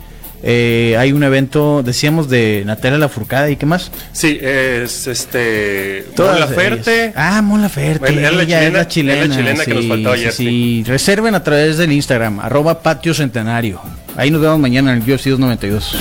eh, 0.44 0.96
hay 1.00 1.14
un 1.14 1.24
evento, 1.24 1.82
decíamos, 1.84 2.30
de 2.30 2.64
Natalia 2.66 2.98
Lafourcade 2.98 3.52
y 3.52 3.56
qué 3.56 3.66
más. 3.66 3.92
Sí, 4.12 4.38
es 4.42 5.08
este. 5.08 6.06
Todas 6.16 6.40
la 6.40 6.46
ellas. 6.46 6.56
Ferte. 6.56 7.14
Ah, 7.16 7.42
Mon 7.42 7.62
Laferte. 7.62 8.00
Bueno, 8.00 8.20
era 8.20 8.32
la 8.32 8.44
ella 8.44 8.64
es 8.64 8.74
la 8.74 8.88
chilena, 8.88 9.24
chilena. 9.24 9.28
la 9.28 9.36
chilena 9.36 9.66
que 9.66 9.74
nos 9.74 9.84
sí, 9.84 9.90
faltaba 9.90 10.16
sí, 10.16 10.22
ayer, 10.22 10.34
sí. 10.34 10.84
Reserven 10.86 11.36
a 11.36 11.44
través 11.44 11.78
del 11.78 11.92
Instagram, 11.92 12.40
arroba 12.40 12.82
patio 12.82 13.14
centenario. 13.14 13.82
Ahí 14.16 14.32
nos 14.32 14.42
vemos 14.42 14.60
mañana 14.60 14.94
en 14.94 15.02
el 15.02 15.12
UFC 15.12 15.26
292. 15.26 15.96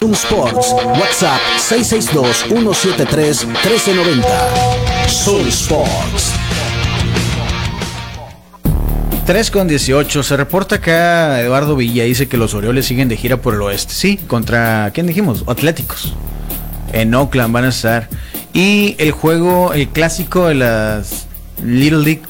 Zoom 0.00 0.12
Sports, 0.12 0.74
WhatsApp 1.00 1.40
662-173-1390. 1.58 4.24
Zoom 5.08 5.48
Sports. 5.48 6.34
3 9.26 9.50
con 9.50 9.68
18. 9.68 10.22
Se 10.22 10.36
reporta 10.36 10.76
acá 10.76 11.40
Eduardo 11.40 11.76
Villa. 11.76 12.04
Dice 12.04 12.28
que 12.28 12.36
los 12.36 12.52
Orioles 12.52 12.84
siguen 12.84 13.08
de 13.08 13.16
gira 13.16 13.38
por 13.38 13.54
el 13.54 13.62
oeste. 13.62 13.94
Sí, 13.94 14.18
contra. 14.18 14.90
¿Quién 14.92 15.06
dijimos? 15.06 15.44
Atléticos. 15.46 16.14
En 16.92 17.14
Oakland 17.14 17.54
van 17.54 17.64
a 17.64 17.68
estar. 17.68 18.08
Y 18.52 18.96
el 18.98 19.12
juego, 19.12 19.72
el 19.72 19.88
clásico 19.88 20.48
de 20.48 20.56
las 20.56 21.26
Little 21.64 22.02
League 22.02 22.22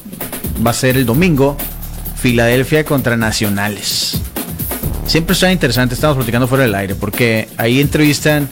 va 0.65 0.71
a 0.71 0.73
ser 0.73 0.95
el 0.95 1.05
domingo. 1.05 1.57
Filadelfia 2.15 2.85
contra 2.85 3.17
Nacionales. 3.17 4.21
Siempre 5.05 5.33
está 5.33 5.51
interesante. 5.51 5.95
Estamos 5.95 6.15
platicando 6.15 6.47
fuera 6.47 6.63
del 6.63 6.75
aire. 6.75 6.95
Porque 6.95 7.49
ahí 7.57 7.81
entrevistan. 7.81 8.47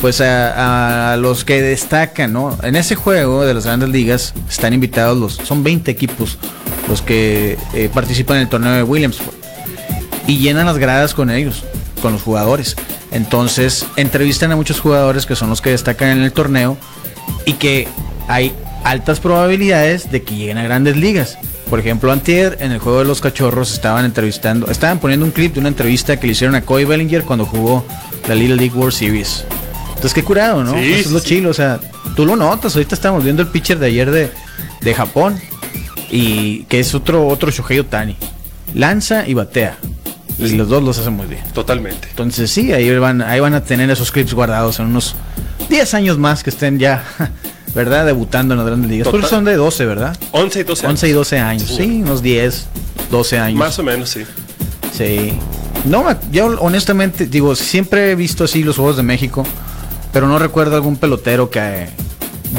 Pues 0.00 0.20
a, 0.20 1.12
a 1.12 1.16
los 1.16 1.44
que 1.44 1.62
destacan, 1.62 2.32
¿no? 2.32 2.58
En 2.62 2.76
ese 2.76 2.94
juego 2.94 3.44
de 3.44 3.54
las 3.54 3.64
grandes 3.64 3.88
ligas 3.88 4.34
están 4.50 4.74
invitados 4.74 5.16
los, 5.16 5.34
son 5.46 5.62
20 5.62 5.90
equipos 5.90 6.36
los 6.88 7.02
que 7.02 7.58
eh, 7.72 7.90
participan 7.92 8.36
en 8.36 8.42
el 8.42 8.48
torneo 8.48 8.72
de 8.72 8.82
Williamsport 8.82 9.36
y 10.26 10.38
llenan 10.38 10.66
las 10.66 10.78
gradas 10.78 11.14
con 11.14 11.30
ellos, 11.30 11.64
con 12.02 12.12
los 12.12 12.22
jugadores. 12.22 12.76
Entonces 13.10 13.86
entrevistan 13.96 14.52
a 14.52 14.56
muchos 14.56 14.80
jugadores 14.80 15.26
que 15.26 15.36
son 15.36 15.50
los 15.50 15.60
que 15.60 15.70
destacan 15.70 16.08
en 16.08 16.22
el 16.22 16.32
torneo 16.32 16.76
y 17.46 17.54
que 17.54 17.88
hay 18.28 18.52
altas 18.84 19.20
probabilidades 19.20 20.10
de 20.10 20.22
que 20.22 20.34
lleguen 20.34 20.58
a 20.58 20.64
grandes 20.64 20.96
ligas. 20.96 21.38
Por 21.70 21.78
ejemplo, 21.80 22.12
antier 22.12 22.58
en 22.60 22.72
el 22.72 22.78
juego 22.78 22.98
de 23.00 23.04
los 23.06 23.20
cachorros 23.20 23.72
estaban 23.72 24.04
entrevistando, 24.04 24.70
estaban 24.70 24.98
poniendo 24.98 25.24
un 25.24 25.32
clip 25.32 25.54
de 25.54 25.60
una 25.60 25.68
entrevista 25.68 26.18
que 26.20 26.26
le 26.26 26.32
hicieron 26.32 26.54
a 26.54 26.62
Cody 26.62 26.84
Bellinger 26.84 27.22
cuando 27.22 27.46
jugó 27.46 27.84
la 28.28 28.34
Little 28.34 28.56
League 28.56 28.74
World 28.76 28.92
Series. 28.92 29.44
Entonces 29.88 30.12
qué 30.12 30.22
curado, 30.22 30.62
¿no? 30.62 30.72
Sí, 30.74 30.92
Eso 30.92 31.00
es 31.00 31.06
sí, 31.06 31.12
lo 31.12 31.20
chilo, 31.20 31.50
o 31.50 31.54
sea, 31.54 31.80
tú 32.14 32.26
lo 32.26 32.36
notas, 32.36 32.74
ahorita 32.74 32.94
estamos 32.94 33.24
viendo 33.24 33.42
el 33.42 33.48
pitcher 33.48 33.78
de 33.78 33.86
ayer 33.86 34.10
de, 34.10 34.30
de 34.82 34.94
Japón 34.94 35.40
y 36.10 36.64
que 36.64 36.80
es 36.80 36.94
otro 36.94 37.26
otro 37.26 37.50
Shohei 37.50 37.80
Otani. 37.80 38.16
Lanza 38.74 39.26
y 39.26 39.34
batea. 39.34 39.78
Y 40.38 40.48
los 40.50 40.68
dos 40.68 40.82
los 40.82 40.98
hacen 40.98 41.14
muy 41.14 41.26
bien. 41.26 41.42
Totalmente. 41.52 42.08
Entonces 42.10 42.50
sí, 42.50 42.72
ahí 42.72 42.96
van, 42.98 43.22
ahí 43.22 43.40
van 43.40 43.54
a 43.54 43.62
tener 43.62 43.88
esos 43.90 44.10
clips 44.10 44.34
guardados 44.34 44.80
en 44.80 44.86
unos 44.86 45.14
10 45.68 45.94
años 45.94 46.18
más 46.18 46.42
que 46.42 46.50
estén 46.50 46.78
ya, 46.78 47.04
¿verdad? 47.74 48.06
Debutando 48.06 48.54
en 48.54 48.58
las 48.58 48.66
grandes 48.66 48.90
ligas. 48.90 49.08
Porque 49.08 49.26
son 49.26 49.44
de 49.44 49.54
12, 49.54 49.86
¿verdad? 49.86 50.16
11 50.32 50.60
y 50.60 50.62
12 50.64 50.86
años. 50.86 50.90
11 51.02 51.08
y 51.08 51.12
12 51.12 51.38
años. 51.38 51.68
Sí. 51.68 51.76
Sí, 51.76 52.02
unos 52.02 52.22
10, 52.22 52.66
12 53.10 53.38
años. 53.38 53.58
Más 53.58 53.78
o 53.78 53.82
menos, 53.82 54.10
sí. 54.10 54.24
Sí. 54.92 55.38
No, 55.84 56.04
yo 56.32 56.46
honestamente, 56.60 57.26
digo, 57.26 57.54
siempre 57.54 58.10
he 58.10 58.14
visto 58.14 58.44
así 58.44 58.64
los 58.64 58.76
Juegos 58.76 58.96
de 58.96 59.02
México, 59.02 59.44
pero 60.12 60.26
no 60.26 60.38
recuerdo 60.38 60.76
algún 60.76 60.96
pelotero 60.96 61.50
que 61.50 61.88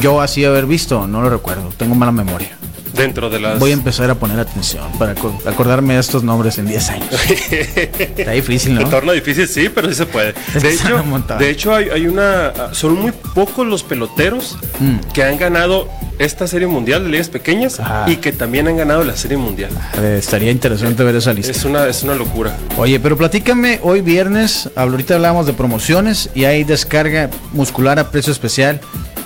yo 0.01 0.21
así 0.21 0.45
haber 0.45 0.65
visto, 0.65 1.07
no 1.07 1.21
lo 1.21 1.29
recuerdo, 1.29 1.73
tengo 1.75 1.95
mala 1.95 2.11
memoria. 2.11 2.55
Dentro 2.95 3.29
de 3.29 3.39
las. 3.39 3.59
Voy 3.59 3.71
a 3.71 3.73
empezar 3.73 4.09
a 4.09 4.15
poner 4.15 4.39
atención 4.39 4.91
para 4.97 5.13
aco- 5.15 5.37
acordarme 5.45 5.95
de 5.95 5.99
estos 5.99 6.23
nombres 6.23 6.57
en 6.57 6.67
10 6.67 6.89
años. 6.89 7.09
Está 7.51 8.31
difícil, 8.31 8.75
¿no? 8.75 8.81
Se 8.81 8.87
torna 8.87 9.11
difícil, 9.13 9.47
sí, 9.47 9.69
pero 9.69 9.89
sí 9.89 9.95
se 9.95 10.05
puede. 10.05 10.33
De 10.61 10.71
hecho, 10.73 11.03
de 11.39 11.49
hecho 11.49 11.73
hay, 11.75 11.89
hay 11.89 12.07
una. 12.07 12.53
Son 12.73 12.99
muy 12.99 13.11
pocos 13.11 13.65
los 13.67 13.83
peloteros 13.83 14.57
Mm. 14.79 14.97
que 15.13 15.23
han 15.23 15.37
ganado 15.37 15.87
esta 16.19 16.47
serie 16.47 16.67
mundial 16.67 17.03
de 17.03 17.09
ligas 17.09 17.29
pequeñas 17.29 17.79
Ajá. 17.79 18.05
y 18.09 18.17
que 18.17 18.31
también 18.33 18.67
han 18.67 18.75
ganado 18.77 19.03
la 19.05 19.15
serie 19.15 19.37
mundial. 19.37 19.69
Eh, 20.01 20.17
estaría 20.19 20.51
interesante 20.51 21.03
ver 21.03 21.15
esa 21.15 21.31
lista. 21.33 21.51
Es 21.51 21.63
una, 21.65 21.87
es 21.87 22.03
una 22.03 22.13
locura. 22.15 22.55
Oye, 22.77 22.99
pero 22.99 23.15
platícame, 23.17 23.79
hoy 23.83 24.01
viernes, 24.01 24.69
ahorita 24.75 25.15
hablábamos 25.15 25.45
de 25.45 25.53
promociones 25.53 26.29
y 26.35 26.43
hay 26.45 26.63
descarga 26.65 27.29
muscular 27.53 27.99
a 27.99 28.11
precio 28.11 28.31
especial 28.33 28.79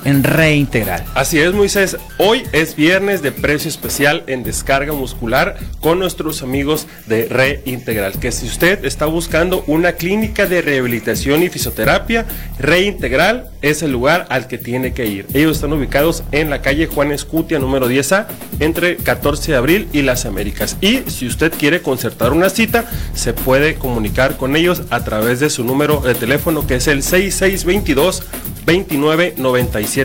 en 0.06 0.24
Reintegral. 0.24 1.03
Así 1.13 1.39
es, 1.39 1.53
Moisés. 1.53 1.98
Hoy 2.18 2.44
es 2.51 2.75
viernes 2.75 3.22
de 3.22 3.32
precio 3.32 3.70
especial 3.70 4.24
en 4.27 4.44
descarga 4.44 4.94
muscular 4.94 5.58
con 5.82 6.00
nuestros 6.00 6.41
amigos 6.41 6.88
de 7.08 7.27
Reintegral. 7.27 8.20
Que 8.20 8.32
si 8.32 8.46
usted 8.46 8.86
está 8.86 9.06
buscando 9.06 9.63
una 9.68 9.94
clínica 9.94 10.46
de 10.46 10.62
rehabilitación 10.62 11.44
y 11.44 11.50
fisioterapia, 11.50 12.25
Reintegral 12.60 13.50
es 13.62 13.84
el 13.84 13.91
lugar 13.91 14.25
al 14.29 14.48
que 14.48 14.58
tiene 14.58 14.94
que 14.94 15.06
ir. 15.06 15.27
Ellos 15.34 15.58
están 15.58 15.74
ubicados 15.74 16.24
en 16.32 16.50
la 16.50 16.62
calle 16.62 16.88
Juan 16.88 17.12
Escutia, 17.12 17.60
número 17.60 17.89
10A, 17.89 18.27
entre 18.60 18.98
14 18.98 19.51
de 19.51 19.58
abril 19.58 19.88
y 19.91 20.01
las 20.01 20.25
Américas. 20.25 20.77
Y 20.82 21.00
si 21.08 21.27
usted 21.27 21.51
quiere 21.51 21.82
concertar 21.82 22.32
una 22.32 22.50
cita, 22.50 22.86
se 23.13 23.34
puede 23.34 23.75
comunicar 23.75 24.38
con 24.38 24.56
ellos 24.56 24.84
a 24.89 25.03
través 25.03 25.39
de 25.39 25.50
su 25.50 25.63
número 25.63 26.01
de 26.01 26.15
teléfono 26.15 26.65
que 26.65 26.75
es 26.75 26.88
el 26.88 27.03
6622 27.03 28.24
29 28.65 29.34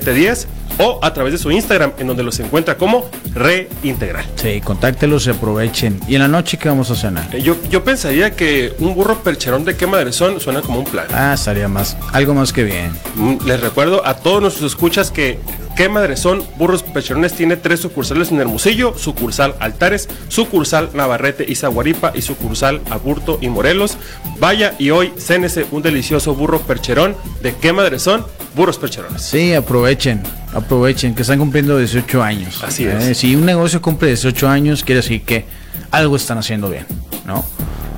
97 0.00 0.46
10 0.63 0.63
o 0.78 0.98
a 1.02 1.12
través 1.12 1.32
de 1.32 1.38
su 1.38 1.50
Instagram, 1.50 1.92
en 1.98 2.06
donde 2.06 2.22
los 2.22 2.38
encuentra 2.40 2.76
como 2.76 3.08
Reintegral. 3.34 4.24
Sí, 4.36 4.60
contáctelos 4.60 5.26
y 5.26 5.30
aprovechen. 5.30 6.00
¿Y 6.08 6.14
en 6.14 6.22
la 6.22 6.28
noche 6.28 6.58
qué 6.58 6.68
vamos 6.68 6.90
a 6.90 6.96
cenar? 6.96 7.28
Eh, 7.34 7.42
Yo, 7.42 7.56
yo 7.70 7.84
pensaría 7.84 8.32
que 8.32 8.72
un 8.78 8.94
burro 8.94 9.18
percherón 9.22 9.64
de 9.64 9.76
quema 9.76 9.98
de 9.98 10.12
son 10.12 10.40
suena 10.40 10.62
como 10.62 10.78
un 10.78 10.84
plan. 10.84 11.06
Ah, 11.12 11.32
estaría 11.34 11.68
más, 11.68 11.96
algo 12.12 12.34
más 12.34 12.52
que 12.52 12.64
bien. 12.64 12.90
Mm, 13.16 13.36
Les 13.46 13.60
recuerdo 13.60 14.06
a 14.06 14.16
todos 14.16 14.40
nuestros 14.40 14.72
escuchas 14.72 15.10
que 15.10 15.38
Qué 15.76 15.88
Madre 15.88 16.16
Son 16.16 16.40
Burros 16.56 16.84
Percherones 16.84 17.32
tiene 17.32 17.56
tres 17.56 17.80
sucursales 17.80 18.30
en 18.30 18.38
Hermosillo, 18.40 18.96
sucursal 18.96 19.56
Altares, 19.58 20.08
sucursal 20.28 20.90
Navarrete 20.94 21.44
y 21.48 21.56
Zaguaripa 21.56 22.12
y 22.14 22.22
sucursal 22.22 22.80
Aburto 22.90 23.38
y 23.40 23.48
Morelos. 23.48 23.96
Vaya 24.38 24.74
y 24.78 24.90
hoy 24.90 25.12
cénese 25.18 25.66
un 25.72 25.82
delicioso 25.82 26.32
burro 26.36 26.60
percherón 26.60 27.16
de 27.42 27.56
Qué 27.56 27.72
Madre 27.72 27.98
Son 27.98 28.24
Burros 28.54 28.78
Percherones. 28.78 29.22
Sí, 29.22 29.52
aprovechen, 29.52 30.22
aprovechen, 30.54 31.14
que 31.14 31.22
están 31.22 31.38
cumpliendo 31.38 31.76
18 31.78 32.22
años. 32.22 32.62
Así 32.62 32.84
Eh, 32.84 33.10
es. 33.10 33.18
Si 33.18 33.34
un 33.36 33.44
negocio 33.44 33.80
cumple 33.82 34.08
18 34.08 34.48
años, 34.48 34.82
quiere 34.84 35.00
decir 35.02 35.22
que 35.22 35.44
algo 35.90 36.16
están 36.16 36.38
haciendo 36.38 36.68
bien, 36.70 36.86
¿no? 37.26 37.44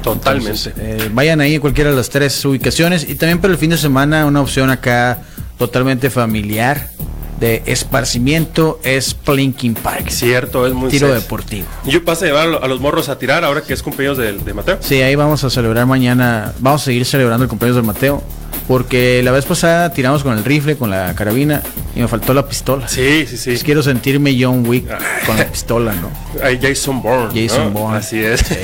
Totalmente. 0.03 0.51
Entonces, 0.51 0.75
eh, 0.79 1.11
vayan 1.13 1.41
ahí 1.41 1.57
a 1.57 1.61
cualquiera 1.61 1.91
de 1.91 1.97
las 1.97 2.09
tres 2.11 2.45
ubicaciones 2.45 3.09
y 3.09 3.15
también 3.17 3.41
para 3.41 3.53
el 3.53 3.59
fin 3.59 3.71
de 3.71 3.79
semana 3.79 4.25
una 4.27 4.41
opción 4.41 4.71
acá 4.71 5.19
totalmente 5.59 6.11
familiar 6.11 6.91
de 7.41 7.63
esparcimiento 7.67 8.79
es 8.85 9.15
Plinking 9.15 9.75
Park. 9.75 10.09
Cierto, 10.11 10.67
es 10.67 10.73
muy 10.73 10.91
Tiro 10.91 11.13
deportivo. 11.13 11.67
Yo 11.85 12.05
paso 12.05 12.25
a 12.25 12.29
llevar 12.29 12.43
a 12.47 12.51
lo- 12.51 12.63
a 12.65 12.69
los 12.69 12.81
morros 12.81 13.09
a 13.09 13.19
tirar 13.19 13.45
ahora 13.45 13.63
que 13.63 13.73
es 13.75 13.83
cumpleaños 13.83 14.17
de, 14.19 14.33
de 14.33 14.55
Mateo. 14.55 14.79
Sí, 14.81 15.03
ahí 15.03 15.15
vamos 15.17 15.43
a 15.45 15.51
celebrar 15.51 15.87
mañana, 15.87 16.53
vamos 16.61 16.83
a 16.83 16.85
seguir 16.87 17.05
celebrando 17.05 17.43
el 17.45 17.49
cumpleaños 17.51 17.77
del 17.77 17.85
Mateo, 17.85 18.23
porque 18.67 19.23
la 19.23 19.31
vez 19.31 19.45
pasada 19.45 19.93
tiramos 19.93 20.23
con 20.23 20.37
el 20.37 20.45
rifle, 20.45 20.77
con 20.77 20.91
la 20.91 21.15
carabina 21.15 21.63
y 21.95 22.01
me 22.01 22.09
faltó 22.09 22.35
la 22.35 22.47
pistola. 22.47 22.89
Sí, 22.89 23.27
sí, 23.27 23.37
sí. 23.37 23.51
Pues 23.51 23.65
quiero 23.65 23.83
sentirme 23.83 24.37
John 24.39 24.67
Wick 24.67 24.87
con 25.27 25.37
la 25.37 25.47
pistola, 25.47 25.95
¿no? 25.95 26.11
Jason 26.61 27.03
Bourne. 27.03 27.49
Jason 27.49 27.73
¿no? 27.73 27.81
Bourne. 27.81 27.99
Así 27.99 28.19
es. 28.19 28.45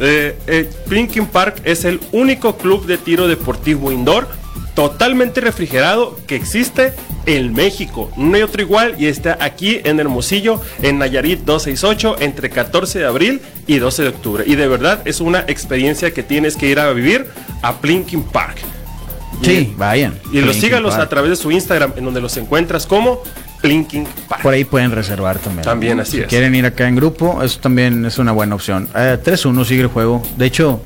Eh, 0.00 0.36
eh, 0.46 0.68
Plinking 0.88 1.26
Park 1.26 1.60
es 1.64 1.84
el 1.84 2.00
único 2.10 2.56
club 2.56 2.86
de 2.86 2.98
tiro 2.98 3.28
deportivo 3.28 3.92
indoor 3.92 4.26
totalmente 4.74 5.40
refrigerado 5.40 6.18
que 6.26 6.34
existe 6.34 6.92
en 7.26 7.52
México. 7.52 8.10
No 8.16 8.36
hay 8.36 8.42
otro 8.42 8.62
igual 8.62 8.96
y 8.98 9.06
está 9.06 9.38
aquí 9.40 9.80
en 9.84 10.00
Hermosillo, 10.00 10.60
en 10.82 10.98
Nayarit 10.98 11.40
268, 11.40 12.16
entre 12.20 12.50
14 12.50 13.00
de 13.00 13.06
abril 13.06 13.40
y 13.66 13.78
12 13.78 14.02
de 14.02 14.08
octubre. 14.08 14.44
Y 14.46 14.56
de 14.56 14.66
verdad 14.66 15.02
es 15.04 15.20
una 15.20 15.40
experiencia 15.40 16.12
que 16.12 16.22
tienes 16.22 16.56
que 16.56 16.66
ir 16.66 16.78
a 16.78 16.92
vivir 16.92 17.26
a 17.62 17.80
Plinking 17.80 18.24
Park. 18.24 18.56
Sí, 19.42 19.74
vayan. 19.76 20.14
Y 20.32 20.40
los 20.40 20.56
sígalos 20.56 20.92
Park. 20.94 21.04
a 21.04 21.08
través 21.08 21.30
de 21.30 21.36
su 21.36 21.50
Instagram, 21.50 21.92
en 21.96 22.04
donde 22.04 22.20
los 22.20 22.36
encuentras 22.36 22.86
como 22.86 23.22
Plinking 23.60 24.06
Park. 24.28 24.42
Por 24.42 24.54
ahí 24.54 24.64
pueden 24.64 24.90
reservar 24.90 25.38
también. 25.38 25.64
También, 25.64 26.00
así 26.00 26.12
si 26.18 26.20
es. 26.22 26.26
quieren 26.26 26.54
ir 26.54 26.66
acá 26.66 26.86
en 26.88 26.96
grupo, 26.96 27.42
eso 27.42 27.58
también 27.60 28.04
es 28.04 28.18
una 28.18 28.32
buena 28.32 28.54
opción. 28.54 28.88
Eh, 28.94 29.18
3-1 29.24 29.64
sigue 29.64 29.82
el 29.82 29.88
juego. 29.88 30.22
De 30.36 30.46
hecho, 30.46 30.82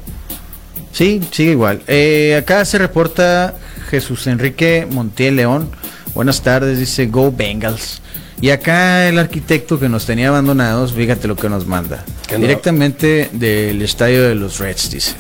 sí, 0.93 1.21
sigue 1.31 1.53
igual. 1.53 1.83
Eh, 1.87 2.37
acá 2.39 2.65
se 2.65 2.79
reporta 2.79 3.55
Jesús 3.91 4.27
Enrique 4.27 4.87
Montiel 4.91 5.37
León. 5.37 5.71
Buenas 6.15 6.43
tardes, 6.43 6.79
dice 6.79 7.07
Go 7.07 7.33
Bengals. 7.33 8.01
Y 8.41 8.51
acá 8.51 9.09
el 9.09 9.19
arquitecto 9.19 9.79
que 9.81 9.89
nos 9.89 10.05
tenía 10.05 10.29
abandonados, 10.29 10.93
fíjate 10.93 11.27
lo 11.29 11.37
que 11.37 11.49
nos 11.49 11.67
manda. 11.67 12.05
Directamente 12.39 13.31
del 13.33 13.81
estadio 13.81 14.23
de 14.29 14.35
los 14.35 14.59
Reds, 14.59 14.91
dice. 14.91 15.13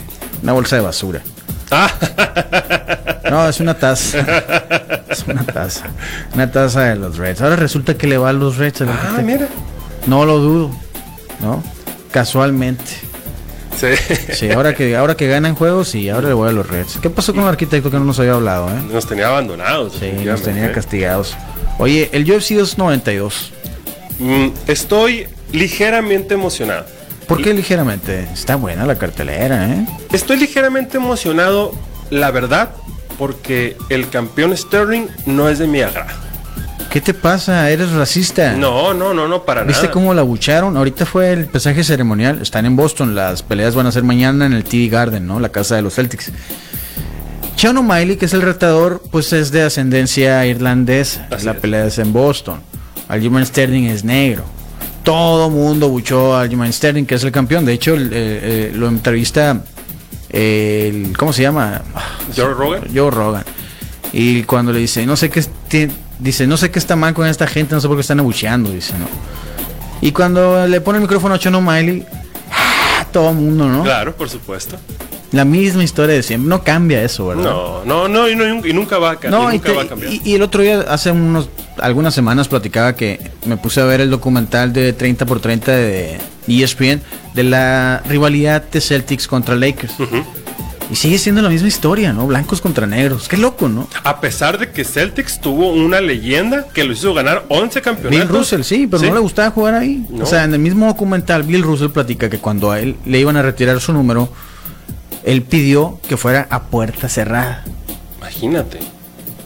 Una 0.43 0.53
bolsa 0.53 0.77
de 0.77 0.83
basura. 0.83 1.23
Ah, 1.71 1.91
No, 3.31 3.49
es 3.49 3.61
una 3.61 3.75
taza. 3.75 4.19
Es 5.09 5.25
una 5.27 5.45
taza. 5.45 5.87
Una 6.35 6.51
taza 6.51 6.85
de 6.85 6.97
los 6.97 7.17
Reds. 7.17 7.41
Ahora 7.41 7.57
resulta 7.57 7.95
que 7.95 8.07
le 8.07 8.19
va 8.19 8.31
a 8.31 8.33
los 8.33 8.57
Reds 8.57 8.83
ah, 8.83 9.21
mira. 9.23 9.49
No 10.07 10.25
lo 10.25 10.39
dudo, 10.39 10.71
¿no? 11.41 11.63
Casualmente. 12.11 12.85
Sí. 13.77 13.89
Sí, 14.33 14.51
ahora 14.51 14.75
que 14.75 14.97
ahora 14.97 15.17
que 15.17 15.29
ganan 15.29 15.55
juegos 15.55 15.95
y 15.95 16.09
ahora 16.09 16.29
le 16.29 16.35
voy 16.35 16.49
a 16.49 16.53
los 16.53 16.67
Reds. 16.67 16.99
¿Qué 17.01 17.11
pasó 17.11 17.35
con 17.35 17.43
el 17.43 17.49
arquitecto 17.49 17.91
que 17.91 17.99
no 17.99 18.05
nos 18.05 18.19
había 18.19 18.33
hablado, 18.33 18.69
eh? 18.69 18.83
Nos 18.91 19.07
tenía 19.07 19.29
abandonados. 19.29 19.95
Sí, 20.01 20.13
nos 20.25 20.43
tenía 20.43 20.73
castigados. 20.73 21.37
Oye, 21.79 22.09
el 22.13 22.23
UFC 22.31 22.55
292. 22.55 23.53
Mm, 24.19 24.49
estoy 24.67 25.27
ligeramente 25.53 26.35
emocionado. 26.35 26.87
¿Por 27.27 27.43
qué 27.43 27.53
ligeramente? 27.53 28.21
Está 28.33 28.57
buena 28.57 28.87
la 28.87 28.97
cartelera, 28.97 29.69
¿eh? 29.69 29.87
Estoy 30.13 30.39
ligeramente 30.39 30.97
emocionado, 30.97 31.73
la 32.11 32.31
verdad, 32.31 32.71
porque 33.19 33.77
el 33.89 34.09
campeón 34.09 34.57
Sterling 34.57 35.07
no 35.27 35.49
es 35.49 35.59
de 35.59 35.67
mi 35.67 35.81
agrado. 35.81 36.27
¿Qué 36.91 37.01
te 37.01 37.13
pasa? 37.13 37.69
¿Eres 37.71 37.91
racista? 37.93 38.53
No, 38.55 38.95
no, 38.95 39.13
no, 39.13 39.29
no, 39.29 39.43
para 39.45 39.65
¿Viste 39.65 39.83
nada. 39.83 39.93
cómo 39.93 40.15
la 40.15 40.23
bucharon? 40.23 40.77
Ahorita 40.77 41.05
fue 41.05 41.33
el 41.33 41.47
pesaje 41.47 41.85
ceremonial. 41.85 42.41
Están 42.41 42.65
en 42.65 42.75
Boston. 42.77 43.15
Las 43.15 43.43
peleas 43.43 43.75
van 43.75 43.87
a 43.87 43.93
ser 43.93 44.03
mañana 44.03 44.47
en 44.47 44.53
el 44.55 44.65
TD 44.65 44.89
Garden, 44.91 45.27
¿no? 45.27 45.39
La 45.41 45.51
casa 45.51 45.77
de 45.77 45.83
los 45.83 45.95
Celtics. 45.95 46.33
Sean 47.57 47.77
O'Malley, 47.77 48.17
que 48.17 48.27
es 48.27 48.35
el 48.35 48.43
retador, 48.43 49.03
pues 49.11 49.33
es 49.33 49.51
de 49.51 49.63
ascendencia 49.63 50.47
irlandesa. 50.47 51.27
Así 51.31 51.45
la 51.45 51.53
es. 51.53 51.59
pelea 51.59 51.87
es 51.87 51.99
en 51.99 52.13
Boston. 52.13 52.61
Aljamain 53.09 53.45
Sterling 53.47 53.85
es 53.85 54.05
negro. 54.05 54.45
Todo 55.03 55.51
mundo 55.51 55.89
buchó 55.89 56.35
a 56.37 56.43
Aljamain 56.43 56.73
Sterling, 56.73 57.05
que 57.05 57.15
es 57.17 57.25
el 57.25 57.33
campeón. 57.33 57.65
De 57.65 57.73
hecho, 57.73 57.95
eh, 57.97 58.09
eh, 58.13 58.73
lo 58.75 58.89
entrevista 58.89 59.63
el... 60.37 61.17
¿Cómo 61.17 61.33
se 61.33 61.43
llama? 61.43 61.83
Joe 62.37 62.53
Rogan. 62.53 62.83
Joe 62.95 63.11
Rogan. 63.11 63.45
Y 64.13 64.43
cuando 64.43 64.73
le 64.73 64.81
dice, 64.81 65.07
no 65.07 65.17
sé 65.17 65.31
qué 65.31 65.43
dice, 66.19 66.47
no 66.47 66.57
sé 66.57 66.71
qué 66.71 66.79
está 66.79 66.97
mal 66.97 67.15
con 67.15 67.27
esta 67.27 67.47
gente, 67.47 67.75
no 67.75 67.81
sé 67.81 67.89
por 67.89 67.97
qué 67.97 68.03
están 68.03 68.21
abucheando, 68.21 68.71
dice, 68.71 68.95
¿no? 68.99 69.07
Y 70.01 70.13
cuando 70.13 70.67
le 70.67 70.81
pone 70.81 70.99
el 70.99 71.03
micrófono 71.03 71.35
a 71.35 71.39
Sean 71.39 71.55
O'Malley, 71.55 72.05
¡ah! 72.53 73.07
todo 73.13 73.31
el 73.31 73.37
mundo, 73.37 73.69
¿no? 73.69 73.83
Claro, 73.83 74.15
por 74.15 74.29
supuesto. 74.29 74.77
La 75.33 75.45
misma 75.45 75.83
historia 75.85 76.15
de 76.15 76.23
siempre. 76.23 76.49
No 76.49 76.63
cambia 76.63 77.03
eso, 77.03 77.27
¿verdad? 77.27 77.45
No, 77.45 77.85
no, 77.85 78.09
no, 78.09 78.29
y, 78.29 78.37
no- 78.37 78.65
y 78.67 78.73
nunca 78.73 78.99
va 78.99 79.13
a, 79.13 79.29
No, 79.29 79.51
y 79.51 79.55
nunca 79.57 79.71
te- 79.71 79.77
va 79.77 79.83
a 79.83 79.87
cambiar. 79.89 80.13
y- 80.13 80.23
y 80.25 80.35
el 80.35 80.43
otro 80.43 80.63
día, 80.63 80.81
hace 80.89 81.11
unos 81.11 81.49
algunas 81.79 82.15
semanas, 82.15 82.49
platicaba 82.49 82.95
que 82.95 83.21
me 83.45 83.57
puse 83.57 83.81
a 83.81 83.85
ver 83.85 84.01
el 84.01 84.09
documental 84.11 84.73
de 84.73 84.93
30 84.93 85.27
por 85.27 85.41
30 85.41 85.73
de 85.73 86.19
ESPN 86.49 87.03
de 87.35 87.43
la 87.43 88.03
rivalidad 88.09 88.63
de 88.63 88.81
Celtics 88.81 89.27
contra 89.27 89.57
Lakers. 89.57 89.95
Y 90.91 90.95
sigue 90.95 91.19
siendo 91.19 91.43
la 91.43 91.49
misma 91.49 91.67
historia, 91.67 92.13
¿no? 92.13 92.29
Blancos 92.29 92.61
contra 92.61 92.87
negros. 92.87 93.27
Qué 93.29 93.37
loco, 93.37 93.69
¿no? 93.69 93.89
A 94.05 94.21
pesar 94.21 94.57
de 94.57 94.71
que 94.71 94.85
Celtics 94.85 95.41
tuvo 95.41 95.73
una 95.73 96.01
leyenda 96.01 96.67
que 96.73 96.85
lo 96.85 96.93
hizo 96.93 97.13
ganar 97.13 97.45
11 97.49 97.83
campeonatos. 97.83 98.29
Bill 98.29 98.39
Russell, 98.39 98.63
sí, 98.63 98.87
pero 98.87 99.03
Sí. 99.03 99.09
no 99.09 99.15
le 99.15 99.21
gustaba 99.21 99.51
jugar 99.51 99.75
ahí. 99.75 100.07
No. 100.09 100.23
O 100.23 100.27
sea, 100.27 100.45
en 100.45 100.55
el 100.55 100.61
mismo 100.61 100.87
documental, 100.87 101.43
Bill 101.43 101.63
Russell 101.65 101.89
platica 101.89 102.31
que 102.31 102.39
cuando 102.39 102.71
a 102.71 102.79
él 102.79 102.95
le 103.05 103.19
iban 103.19 103.37
a 103.37 103.43
retirar 103.43 103.81
su 103.81 103.93
número, 103.93 104.29
él 105.27 105.43
pidió 105.43 106.01
que 106.09 106.17
fuera 106.17 106.47
a 106.51 106.63
puerta 106.65 107.09
cerrada. 107.09 107.65
Imagínate. 108.19 108.79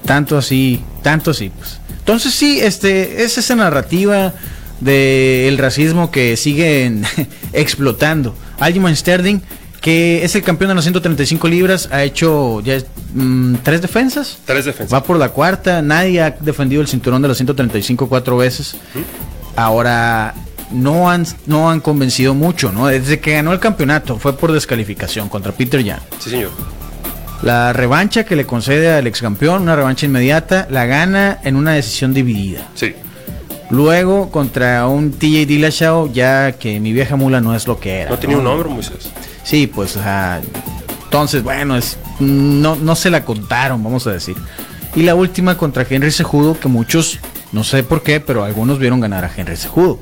Tanto 0.04 0.38
así, 0.38 0.84
tanto 1.02 1.32
así, 1.32 1.50
pues. 1.50 1.80
Entonces 1.98 2.34
sí, 2.34 2.60
este, 2.60 3.24
es 3.24 3.38
esa 3.38 3.56
narrativa 3.56 4.34
del 4.80 5.58
racismo 5.58 6.10
que 6.10 6.36
siguen 6.36 7.04
explotando. 7.52 8.34
Aljamain 8.58 8.94
Sterling, 8.94 9.40
que 9.80 10.22
es 10.22 10.34
el 10.34 10.42
campeón 10.42 10.68
de 10.68 10.74
las 10.74 10.84
135 10.84 11.48
libras, 11.48 11.88
ha 11.90 12.02
hecho 12.04 12.60
ya 12.60 12.78
mm, 13.14 13.56
tres 13.62 13.80
defensas. 13.80 14.38
Tres 14.44 14.66
defensas. 14.66 14.92
Va 14.92 15.02
por 15.02 15.16
la 15.16 15.30
cuarta. 15.30 15.80
Nadie 15.80 16.20
ha 16.20 16.30
defendido 16.30 16.82
el 16.82 16.88
cinturón 16.88 17.22
de 17.22 17.28
los 17.28 17.38
135 17.38 18.06
cuatro 18.06 18.36
veces. 18.36 18.76
Ahora, 19.56 20.34
no 20.70 21.10
han, 21.10 21.26
no 21.46 21.70
han 21.70 21.80
convencido 21.80 22.34
mucho, 22.34 22.72
¿no? 22.72 22.86
Desde 22.86 23.20
que 23.20 23.32
ganó 23.32 23.52
el 23.52 23.58
campeonato 23.60 24.18
fue 24.18 24.36
por 24.36 24.52
descalificación 24.52 25.28
contra 25.28 25.52
Peter 25.52 25.82
Yan. 25.82 26.00
Sí, 26.18 26.30
señor. 26.30 26.50
La 27.42 27.72
revancha 27.72 28.24
que 28.24 28.36
le 28.36 28.44
concede 28.44 28.92
al 28.92 29.06
ex 29.06 29.20
campeón, 29.22 29.62
una 29.62 29.74
revancha 29.74 30.06
inmediata, 30.06 30.66
la 30.70 30.84
gana 30.86 31.38
en 31.42 31.56
una 31.56 31.72
decisión 31.72 32.12
dividida. 32.12 32.68
Sí. 32.74 32.94
Luego 33.70 34.30
contra 34.30 34.86
un 34.88 35.12
TJ 35.12 35.46
Dillashaw, 35.46 36.12
ya 36.12 36.52
que 36.52 36.80
mi 36.80 36.92
vieja 36.92 37.16
mula 37.16 37.40
no 37.40 37.54
es 37.54 37.66
lo 37.66 37.78
que 37.78 38.00
era. 38.00 38.10
No 38.10 38.18
tenía 38.18 38.36
un 38.36 38.44
nombre, 38.44 38.68
Moisés. 38.68 39.10
Sí, 39.44 39.66
pues, 39.68 39.96
o 39.96 40.02
sea, 40.02 40.40
entonces, 41.04 41.42
bueno, 41.42 41.76
es, 41.76 41.96
no, 42.18 42.76
no 42.76 42.94
se 42.94 43.10
la 43.10 43.24
contaron, 43.24 43.82
vamos 43.82 44.06
a 44.06 44.12
decir. 44.12 44.36
Y 44.94 45.02
la 45.02 45.14
última 45.14 45.56
contra 45.56 45.86
Henry 45.88 46.10
Sejudo, 46.10 46.58
que 46.58 46.68
muchos, 46.68 47.20
no 47.52 47.64
sé 47.64 47.84
por 47.84 48.02
qué, 48.02 48.20
pero 48.20 48.44
algunos 48.44 48.78
vieron 48.78 49.00
ganar 49.00 49.24
a 49.24 49.30
Henry 49.34 49.56
Sejudo. 49.56 49.98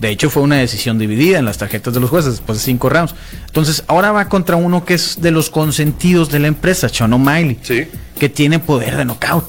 De 0.00 0.08
hecho, 0.10 0.30
fue 0.30 0.42
una 0.42 0.56
decisión 0.56 0.98
dividida 0.98 1.38
en 1.38 1.44
las 1.44 1.58
tarjetas 1.58 1.92
de 1.92 2.00
los 2.00 2.08
jueces 2.10 2.32
después 2.32 2.58
de 2.58 2.64
cinco 2.64 2.88
rounds. 2.88 3.14
Entonces, 3.46 3.84
ahora 3.86 4.12
va 4.12 4.28
contra 4.28 4.56
uno 4.56 4.84
que 4.84 4.94
es 4.94 5.20
de 5.20 5.30
los 5.30 5.50
consentidos 5.50 6.30
de 6.30 6.38
la 6.38 6.46
empresa, 6.48 6.88
Sean 6.88 7.12
O'Malley, 7.12 7.58
Sí. 7.62 7.84
que 8.18 8.28
tiene 8.30 8.58
poder 8.58 8.96
de 8.96 9.04
knockout. 9.04 9.44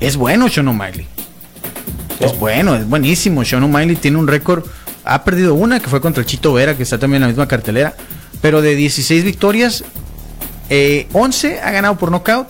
Es 0.00 0.16
bueno 0.16 0.48
Sean 0.48 0.68
O'Malley. 0.68 1.06
Es 2.20 2.32
No. 2.32 2.38
bueno, 2.38 2.74
es 2.76 2.86
buenísimo. 2.88 3.44
Sean 3.44 3.62
O'Malley 3.62 3.96
tiene 3.96 4.18
un 4.18 4.28
récord. 4.28 4.64
Ha 5.04 5.24
perdido 5.24 5.54
una 5.54 5.80
que 5.80 5.88
fue 5.88 6.00
contra 6.00 6.20
el 6.20 6.26
Chito 6.26 6.52
Vera, 6.52 6.76
que 6.76 6.82
está 6.82 6.98
también 6.98 7.16
en 7.22 7.22
la 7.22 7.28
misma 7.28 7.48
cartelera. 7.48 7.94
Pero 8.40 8.60
de 8.60 8.74
16 8.76 9.24
victorias, 9.24 9.82
eh, 10.68 11.06
11 11.12 11.60
ha 11.60 11.70
ganado 11.70 11.96
por 11.96 12.10
knockout 12.10 12.48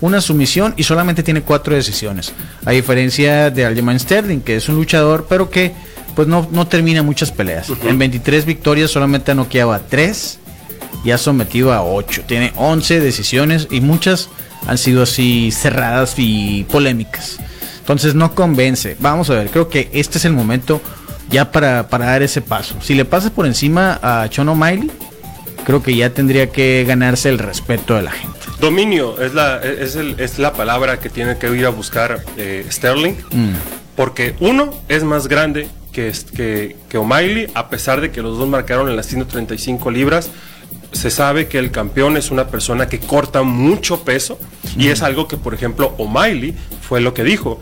una 0.00 0.20
sumisión 0.20 0.74
y 0.76 0.82
solamente 0.84 1.22
tiene 1.22 1.42
cuatro 1.42 1.74
decisiones. 1.74 2.32
A 2.64 2.70
diferencia 2.72 3.50
de 3.50 3.64
Aljamain 3.64 3.98
Sterling, 3.98 4.40
que 4.40 4.56
es 4.56 4.68
un 4.68 4.74
luchador, 4.76 5.26
pero 5.28 5.48
que 5.50 5.72
pues 6.14 6.28
no, 6.28 6.48
no 6.52 6.66
termina 6.66 7.02
muchas 7.02 7.30
peleas. 7.30 7.68
En 7.84 7.98
23 7.98 8.44
victorias 8.44 8.90
solamente 8.90 9.32
ha 9.32 9.34
noqueado 9.34 9.72
a 9.72 9.78
3 9.80 10.38
y 11.04 11.10
ha 11.10 11.18
sometido 11.18 11.72
a 11.72 11.82
8. 11.82 12.22
Tiene 12.26 12.52
11 12.56 13.00
decisiones 13.00 13.68
y 13.70 13.80
muchas 13.80 14.28
han 14.66 14.78
sido 14.78 15.02
así 15.02 15.50
cerradas 15.50 16.14
y 16.18 16.64
polémicas. 16.70 17.38
Entonces 17.80 18.14
no 18.14 18.34
convence. 18.34 18.96
Vamos 19.00 19.28
a 19.30 19.34
ver, 19.34 19.48
creo 19.50 19.68
que 19.68 19.88
este 19.92 20.18
es 20.18 20.24
el 20.24 20.32
momento 20.32 20.80
ya 21.30 21.50
para, 21.50 21.88
para 21.88 22.06
dar 22.06 22.22
ese 22.22 22.40
paso. 22.42 22.76
Si 22.80 22.94
le 22.94 23.04
pasas 23.04 23.30
por 23.30 23.46
encima 23.46 23.98
a 24.02 24.28
Chono 24.28 24.52
O'Malley, 24.52 24.90
creo 25.64 25.82
que 25.82 25.96
ya 25.96 26.10
tendría 26.10 26.50
que 26.50 26.84
ganarse 26.86 27.28
el 27.28 27.38
respeto 27.38 27.94
de 27.96 28.02
la 28.02 28.12
gente. 28.12 28.38
Dominio 28.60 29.20
es 29.20 29.34
la, 29.34 29.58
es, 29.60 29.96
el- 29.96 30.14
es 30.20 30.38
la 30.38 30.52
palabra 30.52 31.00
que 31.00 31.08
tiene 31.08 31.36
que 31.38 31.48
ir 31.56 31.66
a 31.66 31.70
buscar 31.70 32.22
eh, 32.36 32.64
Sterling. 32.70 33.14
Mm. 33.32 33.54
Porque 33.96 34.34
uno 34.40 34.70
es 34.88 35.02
más 35.04 35.26
grande 35.26 35.68
que, 35.92 36.08
es- 36.08 36.24
que, 36.24 36.76
que 36.88 36.98
O'Malley, 36.98 37.48
a 37.54 37.68
pesar 37.68 38.00
de 38.00 38.10
que 38.10 38.22
los 38.22 38.38
dos 38.38 38.48
marcaron 38.48 38.88
en 38.88 38.96
las 38.96 39.06
135 39.06 39.90
libras. 39.90 40.30
Se 40.92 41.10
sabe 41.10 41.48
que 41.48 41.58
el 41.58 41.70
campeón 41.70 42.18
es 42.18 42.30
una 42.30 42.48
persona 42.48 42.86
que 42.86 42.98
corta 42.98 43.42
mucho 43.42 44.04
peso 44.04 44.38
y 44.76 44.88
es 44.88 45.00
algo 45.02 45.26
que, 45.26 45.38
por 45.38 45.54
ejemplo, 45.54 45.94
O'Malley 45.96 46.54
fue 46.86 47.00
lo 47.00 47.14
que 47.14 47.24
dijo. 47.24 47.58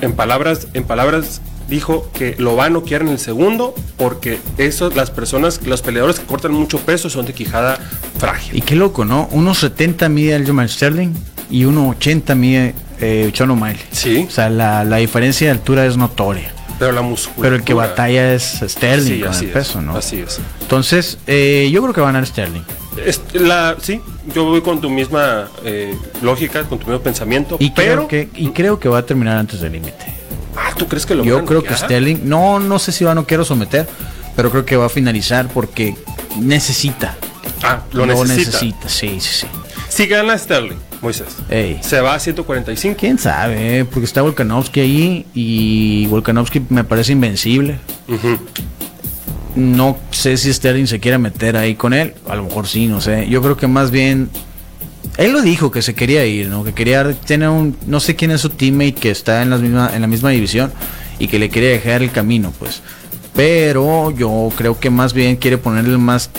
En 0.00 0.14
palabras, 0.14 0.66
en 0.74 0.82
palabras 0.82 1.40
dijo 1.68 2.10
que 2.12 2.34
lo 2.38 2.56
va 2.56 2.64
a 2.66 2.70
noquear 2.70 3.02
en 3.02 3.08
el 3.08 3.18
segundo 3.20 3.72
porque 3.96 4.38
eso, 4.58 4.90
las 4.90 5.10
personas, 5.12 5.60
los 5.64 5.80
peleadores 5.82 6.18
que 6.18 6.26
cortan 6.26 6.52
mucho 6.52 6.78
peso 6.80 7.08
son 7.08 7.24
de 7.26 7.34
quijada 7.34 7.78
frágil. 8.18 8.56
Y 8.56 8.62
qué 8.62 8.74
loco, 8.74 9.04
¿no? 9.04 9.28
1.70 9.30 10.08
mide 10.08 10.34
Aljamain 10.34 10.68
Sterling 10.68 11.12
y 11.50 11.62
1.80 11.64 12.34
mide 12.34 12.74
eh, 13.00 13.30
Chono 13.32 13.52
O'Malley. 13.52 13.80
Sí. 13.92 14.26
O 14.28 14.30
sea, 14.30 14.50
la, 14.50 14.84
la 14.84 14.96
diferencia 14.96 15.46
de 15.46 15.52
altura 15.52 15.86
es 15.86 15.96
notoria. 15.96 16.52
Pero 16.78 16.92
la 16.92 17.02
musculatura. 17.02 17.46
Pero 17.46 17.56
el 17.56 17.64
que 17.64 17.74
batalla 17.74 18.34
es 18.34 18.60
Sterling 18.66 19.14
Sí, 19.14 19.20
con 19.20 19.34
el 19.34 19.44
es, 19.44 19.52
peso, 19.52 19.80
¿no? 19.80 19.96
Así 19.96 20.20
es. 20.20 20.40
Entonces, 20.60 21.18
eh, 21.26 21.68
yo 21.72 21.82
creo 21.82 21.94
que 21.94 22.00
va 22.00 22.08
a 22.08 22.12
ganar 22.12 22.26
Sterling. 22.26 22.62
La, 23.34 23.76
sí, 23.80 24.00
yo 24.34 24.44
voy 24.44 24.62
con 24.62 24.80
tu 24.80 24.88
misma 24.88 25.48
eh, 25.64 25.94
lógica, 26.22 26.64
con 26.64 26.78
tu 26.78 26.86
mismo 26.86 27.00
pensamiento. 27.00 27.56
Y 27.60 27.70
pero. 27.70 28.06
creo 28.06 28.08
que, 28.08 28.40
y 28.40 28.50
creo 28.50 28.78
que 28.78 28.88
va 28.88 28.98
a 28.98 29.06
terminar 29.06 29.36
antes 29.36 29.60
del 29.60 29.72
límite. 29.72 30.14
Ah, 30.56 30.72
¿tú 30.76 30.86
crees 30.88 31.04
que 31.04 31.14
lo 31.14 31.24
Yo 31.24 31.44
creo 31.44 31.62
que? 31.62 31.74
Sterling, 31.74 32.20
no, 32.24 32.58
no 32.58 32.78
sé 32.78 32.92
si 32.92 33.04
va 33.04 33.12
a 33.12 33.14
no 33.14 33.26
quiero 33.26 33.44
someter, 33.44 33.86
pero 34.34 34.50
creo 34.50 34.64
que 34.64 34.76
va 34.76 34.86
a 34.86 34.88
finalizar 34.88 35.48
porque 35.48 35.94
necesita. 36.38 37.16
Ah, 37.62 37.82
lo 37.92 38.06
necesita. 38.24 38.88
sí, 38.88 39.20
sí, 39.20 39.20
sí. 39.20 39.46
Si 39.88 40.06
gana 40.06 40.36
Sterling, 40.36 40.78
Moisés, 41.06 41.36
Ey. 41.48 41.78
se 41.82 42.00
va 42.00 42.14
a 42.14 42.18
145. 42.18 42.96
Quién 42.98 43.18
sabe, 43.18 43.84
porque 43.84 44.04
está 44.06 44.22
Volkanovski 44.22 44.80
ahí 44.80 45.26
y 45.34 46.06
Volkanovski 46.08 46.62
me 46.68 46.82
parece 46.84 47.12
invencible. 47.12 47.78
No 49.54 49.98
sé 50.10 50.36
si 50.36 50.52
Sterling 50.52 50.86
se 50.86 51.00
quiera 51.00 51.18
meter 51.18 51.56
ahí 51.56 51.76
con 51.76 51.94
él, 51.94 52.14
a 52.28 52.36
lo 52.36 52.42
mejor 52.44 52.66
sí, 52.66 52.86
no 52.88 53.00
sé. 53.00 53.26
Yo 53.28 53.40
creo 53.40 53.56
que 53.56 53.66
más 53.66 53.90
bien 53.90 54.28
él 55.16 55.32
lo 55.32 55.40
dijo 55.40 55.70
que 55.70 55.80
se 55.80 55.94
quería 55.94 56.26
ir, 56.26 56.48
¿no? 56.48 56.62
Que 56.62 56.74
quería 56.74 57.10
tener 57.14 57.48
un 57.48 57.74
no 57.86 58.00
sé 58.00 58.16
quién 58.16 58.32
es 58.32 58.42
su 58.42 58.50
teammate 58.50 58.94
que 58.94 59.10
está 59.10 59.42
en 59.42 59.48
la 59.50 59.56
misma 59.56 59.90
en 59.94 60.02
la 60.02 60.08
misma 60.08 60.30
división 60.30 60.72
y 61.18 61.28
que 61.28 61.38
le 61.38 61.48
quería 61.48 61.70
dejar 61.70 62.02
el 62.02 62.10
camino, 62.10 62.52
pues. 62.58 62.82
Pero 63.34 64.10
yo 64.10 64.50
creo 64.56 64.78
que 64.78 64.90
más 64.90 65.14
bien 65.14 65.36
quiere 65.36 65.56
ponerle 65.56 65.96
más 65.96 66.30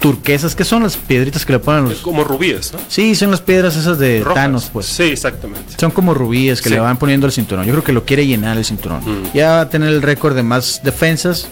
turquesas, 0.00 0.54
que 0.56 0.64
son 0.64 0.82
las 0.82 0.96
piedritas 0.96 1.44
que 1.44 1.52
le 1.52 1.58
ponen 1.58 1.84
los 1.84 1.98
Como 1.98 2.24
rubíes, 2.24 2.72
¿no? 2.72 2.78
Sí, 2.88 3.14
son 3.14 3.30
las 3.30 3.40
piedras 3.40 3.76
esas 3.76 3.98
de 3.98 4.20
Rojas. 4.20 4.34
Thanos, 4.34 4.70
pues. 4.72 4.86
Sí, 4.86 5.04
exactamente. 5.04 5.74
Son 5.78 5.90
como 5.90 6.14
rubíes 6.14 6.60
que 6.62 6.68
Sí. 6.70 6.74
le 6.74 6.80
van 6.80 6.96
poniendo 6.96 7.26
el 7.26 7.32
cinturón. 7.32 7.66
Yo 7.66 7.72
creo 7.72 7.84
que 7.84 7.92
lo 7.92 8.04
quiere 8.04 8.26
llenar 8.26 8.56
el 8.56 8.64
cinturón. 8.64 9.00
Mm. 9.04 9.32
Ya 9.34 9.50
va 9.52 9.60
a 9.62 9.68
tener 9.68 9.90
el 9.90 10.02
récord 10.02 10.34
de 10.34 10.42
más 10.42 10.80
defensas. 10.82 11.48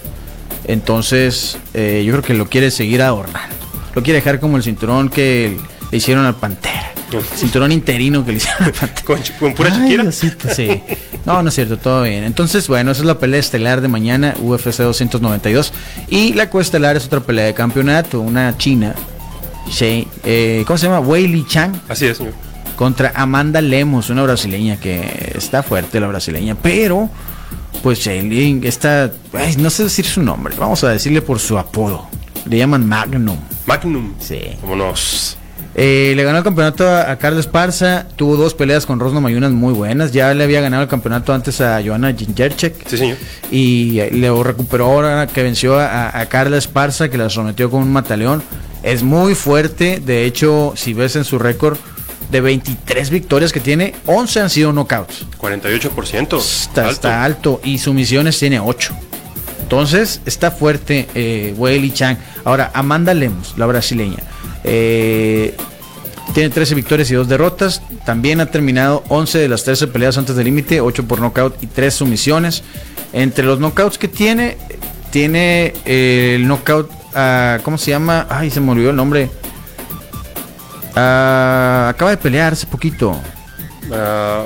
Entonces, 0.65 1.57
eh, 1.73 2.03
yo 2.05 2.11
creo 2.13 2.23
que 2.23 2.33
lo 2.33 2.47
quiere 2.47 2.71
seguir 2.71 3.01
adornando. 3.01 3.55
Lo 3.95 4.03
quiere 4.03 4.19
dejar 4.19 4.39
como 4.39 4.57
el 4.57 4.63
cinturón 4.63 5.09
que 5.09 5.57
le 5.91 5.97
hicieron 5.97 6.25
al 6.25 6.35
Pantera. 6.35 6.91
Cinturón 7.35 7.71
interino 7.71 8.23
que 8.25 8.31
le 8.31 8.37
hicieron. 8.37 8.71
Con, 9.05 9.19
con 9.39 9.53
pura 9.53 9.73
Ay. 9.73 9.97
Diosito, 9.97 10.47
sí. 10.53 10.81
No, 11.25 11.43
no 11.43 11.49
es 11.49 11.55
cierto, 11.55 11.77
todo 11.77 12.03
bien. 12.03 12.23
Entonces, 12.23 12.67
bueno, 12.67 12.91
esa 12.91 13.01
es 13.01 13.05
la 13.05 13.19
pelea 13.19 13.39
estelar 13.39 13.81
de 13.81 13.87
mañana, 13.87 14.33
UFC 14.39 14.77
292. 14.77 15.73
Y 16.07 16.33
la 16.33 16.49
coestelar 16.49 16.95
es 16.97 17.05
otra 17.05 17.19
pelea 17.19 17.45
de 17.45 17.53
campeonato, 17.53 18.21
una 18.21 18.57
china. 18.57 18.95
Sí, 19.69 20.07
eh, 20.23 20.63
¿Cómo 20.65 20.77
se 20.77 20.87
llama? 20.87 21.01
Wei 21.01 21.27
Li 21.27 21.45
Chang 21.45 21.73
Así 21.89 22.05
es, 22.07 22.17
señor. 22.17 22.33
contra 22.75 23.11
Amanda 23.13 23.61
Lemos, 23.61 24.09
una 24.09 24.23
brasileña 24.23 24.77
que 24.77 25.33
está 25.35 25.61
fuerte 25.61 25.99
la 25.99 26.07
brasileña, 26.07 26.55
pero 26.55 27.09
pues 27.83 27.99
Shailene 27.99 28.67
está, 28.67 29.11
ay, 29.33 29.55
no 29.57 29.69
sé 29.69 29.83
decir 29.83 30.05
su 30.05 30.23
nombre, 30.23 30.55
vamos 30.57 30.83
a 30.83 30.89
decirle 30.89 31.21
por 31.21 31.39
su 31.39 31.59
apodo. 31.59 32.07
Le 32.45 32.57
llaman 32.57 32.87
Magnum. 32.87 33.37
Magnum. 33.67 34.13
Sí. 34.19 34.39
Vámonos. 34.61 35.37
Eh, 35.81 36.11
le 36.13 36.25
ganó 36.25 36.39
el 36.39 36.43
campeonato 36.43 36.85
a, 36.85 37.09
a 37.09 37.17
Carlos 37.17 37.45
Esparza, 37.45 38.05
tuvo 38.17 38.35
dos 38.35 38.53
peleas 38.53 38.85
con 38.85 38.99
Rosno 38.99 39.21
Mayunas 39.21 39.51
muy 39.51 39.73
buenas, 39.73 40.11
ya 40.11 40.33
le 40.33 40.43
había 40.43 40.59
ganado 40.59 40.83
el 40.83 40.89
campeonato 40.89 41.33
antes 41.33 41.61
a 41.61 41.81
Joana 41.81 42.13
Gingerchek. 42.13 42.85
Sí, 42.85 42.97
señor. 42.97 43.17
Y 43.49 43.97
eh, 43.99 44.09
lo 44.11 44.43
recuperó 44.43 44.87
ahora 44.87 45.25
que 45.27 45.41
venció 45.41 45.79
a, 45.79 46.19
a 46.19 46.25
Carla 46.25 46.57
Esparza, 46.57 47.07
que 47.07 47.17
la 47.17 47.29
sometió 47.29 47.71
con 47.71 47.83
un 47.83 47.93
mataleón. 47.93 48.43
Es 48.83 49.03
muy 49.03 49.35
fuerte. 49.35 50.01
De 50.05 50.25
hecho, 50.25 50.73
si 50.75 50.93
ves 50.93 51.15
en 51.15 51.23
su 51.23 51.39
récord 51.39 51.77
de 52.29 52.41
23 52.41 53.09
victorias 53.09 53.53
que 53.53 53.61
tiene, 53.61 53.95
11 54.05 54.41
han 54.41 54.49
sido 54.49 54.73
knockouts. 54.73 55.27
48%. 55.39 56.39
Está 56.39 56.81
alto. 56.81 56.91
está 56.91 57.23
alto. 57.23 57.61
Y 57.63 57.77
sumisiones 57.77 58.37
tiene 58.37 58.59
8. 58.59 58.93
Entonces, 59.61 60.19
está 60.25 60.51
fuerte 60.51 61.07
eh, 61.15 61.53
Weili 61.57 61.91
Chang. 61.91 62.17
Ahora, 62.43 62.69
Amanda 62.73 63.13
Lemos, 63.13 63.53
la 63.55 63.65
brasileña. 63.65 64.17
Eh, 64.63 65.55
tiene 66.33 66.49
13 66.49 66.75
victorias 66.75 67.09
y 67.11 67.15
2 67.15 67.27
derrotas. 67.27 67.81
También 68.05 68.41
ha 68.41 68.47
terminado 68.47 69.03
11 69.09 69.39
de 69.39 69.49
las 69.49 69.63
13 69.63 69.87
peleas 69.87 70.17
antes 70.17 70.35
del 70.35 70.45
límite, 70.45 70.81
8 70.81 71.05
por 71.07 71.19
knockout 71.19 71.61
y 71.63 71.67
3 71.67 71.93
sumisiones. 71.93 72.63
Entre 73.13 73.43
los 73.43 73.59
knockouts 73.59 73.97
que 73.97 74.07
tiene, 74.07 74.57
tiene 75.11 75.73
eh, 75.85 76.33
el 76.35 76.47
knockout, 76.47 76.91
ah, 77.15 77.59
¿cómo 77.63 77.77
se 77.77 77.91
llama? 77.91 78.27
Ay, 78.29 78.51
se 78.51 78.61
me 78.61 78.71
olvidó 78.71 78.91
el 78.91 78.95
nombre. 78.95 79.29
Ah, 80.95 81.87
acaba 81.89 82.11
de 82.11 82.17
pelear 82.17 82.53
hace 82.53 82.67
poquito. 82.67 83.19
Ah, 83.91 84.45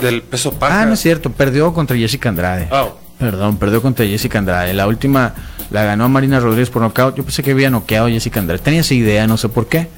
del 0.00 0.22
peso 0.22 0.52
paja. 0.52 0.82
Ah, 0.82 0.86
no 0.86 0.94
es 0.94 1.00
cierto, 1.00 1.30
perdió 1.30 1.72
contra 1.74 1.96
Jessica 1.96 2.28
Andrade. 2.28 2.68
Ah, 2.70 2.88
Perdón, 3.18 3.56
perdió 3.56 3.80
contra 3.80 4.04
Jessica 4.04 4.38
Andrade. 4.38 4.74
La 4.74 4.86
última 4.86 5.34
la 5.70 5.84
ganó 5.84 6.08
Marina 6.08 6.40
Rodríguez 6.40 6.70
por 6.70 6.82
nocaut. 6.82 7.16
Yo 7.16 7.22
pensé 7.24 7.42
que 7.42 7.50
había 7.52 7.70
noqueado 7.70 8.06
a 8.06 8.10
Jessica 8.10 8.40
Andrade. 8.40 8.60
Tenía 8.62 8.80
esa 8.80 8.94
idea, 8.94 9.26
no 9.26 9.36
sé 9.36 9.48
por 9.48 9.68
qué. 9.68 9.88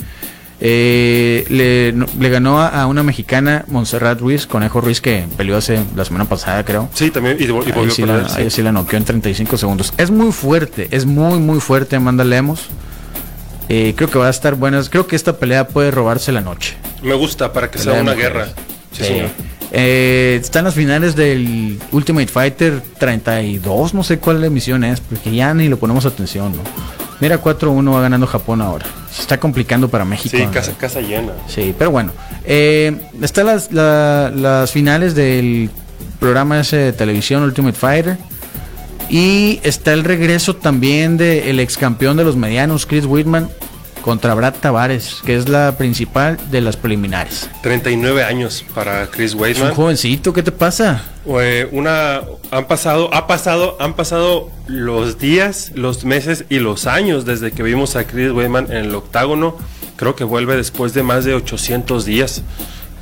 Eh, 0.61 1.45
le, 1.51 1.93
no- 1.93 2.07
le 2.19 2.29
ganó 2.31 2.61
a, 2.61 2.67
a 2.69 2.87
una 2.87 3.03
mexicana, 3.05 3.65
Montserrat 3.69 4.21
Ruiz, 4.21 4.47
Conejo 4.47 4.81
Ruiz, 4.81 5.01
que 5.01 5.25
peleó 5.37 5.57
hace 5.57 5.79
la 5.95 6.05
semana 6.05 6.25
pasada, 6.25 6.65
creo. 6.65 6.89
sí, 6.95 7.11
también. 7.11 7.37
Y, 7.39 7.45
y 7.45 7.47
Ahí 7.47 7.53
volvió 7.53 7.91
sí, 7.91 8.03
a 8.03 8.07
la, 8.07 8.29
sí. 8.29 8.41
ahí 8.43 8.51
sí 8.51 8.63
la 8.63 8.73
noqueó 8.73 8.99
en 8.99 9.05
35 9.05 9.57
segundos. 9.57 9.93
Es 9.99 10.11
muy 10.11 10.33
fuerte, 10.33 10.89
es 10.91 11.07
muy, 11.07 11.39
muy 11.39 11.61
fuerte 11.61 11.95
Amanda 11.97 12.25
Lemos. 12.25 12.67
Eh, 13.69 13.93
creo 13.97 14.11
que 14.11 14.19
va 14.19 14.27
a 14.27 14.31
estar 14.31 14.55
buena. 14.57 14.83
Creo 14.91 15.07
que 15.07 15.15
esta 15.15 15.37
pelea 15.37 15.69
puede 15.69 15.91
robarse 15.93 16.33
la 16.33 16.41
noche. 16.41 16.75
Me 17.03 17.15
gusta 17.15 17.53
para 17.53 17.71
que 17.71 17.79
Pelea 17.79 17.95
sea 17.95 18.03
una 18.03 18.15
guerra. 18.15 18.47
Sí, 18.93 19.03
Eh, 19.03 19.07
señor. 19.07 19.31
Eh, 19.73 20.39
están 20.41 20.65
las 20.65 20.75
finales 20.75 21.15
del 21.17 21.79
Ultimate 21.93 22.29
Fighter 22.29 22.83
32, 22.99 23.95
no 23.95 24.03
sé 24.03 24.19
cuál 24.19 24.43
emisión 24.45 24.85
es, 24.85 25.01
porque 25.01 25.35
ya 25.35 25.53
ni 25.55 25.69
le 25.69 25.77
ponemos 25.77 26.07
atención, 26.07 26.53
¿no? 26.53 26.63
Mira, 27.21 27.43
4-1 27.43 27.93
va 27.95 28.01
ganando 28.01 28.27
Japón 28.29 28.63
ahora. 28.63 28.87
Se 29.11 29.23
está 29.23 29.41
complicando 29.41 29.89
para 29.89 30.05
México. 30.05 30.37
Sí, 30.37 30.47
casa, 30.53 30.73
casa 30.79 31.01
llena. 31.01 31.33
Sí, 31.49 31.75
pero 31.77 31.91
bueno. 31.91 32.13
Eh, 32.45 32.97
están 33.21 33.47
las, 33.47 33.73
la- 33.73 34.31
las 34.35 34.71
finales 34.71 35.17
del 35.17 35.69
programa 36.21 36.61
ese 36.61 36.77
de 36.77 36.93
televisión 36.93 37.43
Ultimate 37.43 37.77
Fighter. 37.77 38.17
Y 39.11 39.59
está 39.65 39.95
el 39.95 40.05
regreso 40.05 40.55
también 40.57 41.17
del 41.17 41.59
ex 41.61 41.77
campeón 41.79 42.17
de 42.19 42.25
los 42.25 42.37
medianos, 42.37 42.85
Chris 42.87 43.05
Whitman, 43.07 43.49
contra 44.03 44.35
Brad 44.35 44.55
Tavares, 44.61 45.17
que 45.25 45.37
es 45.37 45.49
la 45.49 45.77
principal 45.77 46.39
de 46.51 46.61
las 46.61 46.77
preliminares. 46.77 47.49
39 47.63 48.25
años 48.25 48.65
para 48.75 49.07
Chris 49.09 49.31
Es 49.31 49.35
un 49.35 49.41
Weidman. 49.43 49.75
jovencito, 49.75 50.33
¿qué 50.33 50.43
te 50.43 50.53
pasa? 50.53 51.03
Eh, 51.27 51.69
una 51.73 52.23
han 52.51 52.67
pasado, 52.67 53.13
ha 53.15 53.27
pasado, 53.27 53.77
han 53.81 53.95
pasado 53.95 54.51
los 54.67 55.19
días, 55.19 55.73
los 55.75 56.05
meses 56.05 56.45
y 56.49 56.59
los 56.59 56.87
años 56.87 57.25
desde 57.27 57.53
que 57.53 57.63
vimos 57.63 57.97
a 57.97 58.07
Chris 58.07 58.31
Weidman 58.33 58.67
en 58.71 58.79
el 58.87 58.95
octágono. 58.95 59.57
Creo 59.97 60.15
que 60.15 60.25
vuelve 60.25 60.57
después 60.57 60.95
de 60.95 61.03
más 61.03 61.25
de 61.25 61.35
800 61.35 62.05
días. 62.05 62.43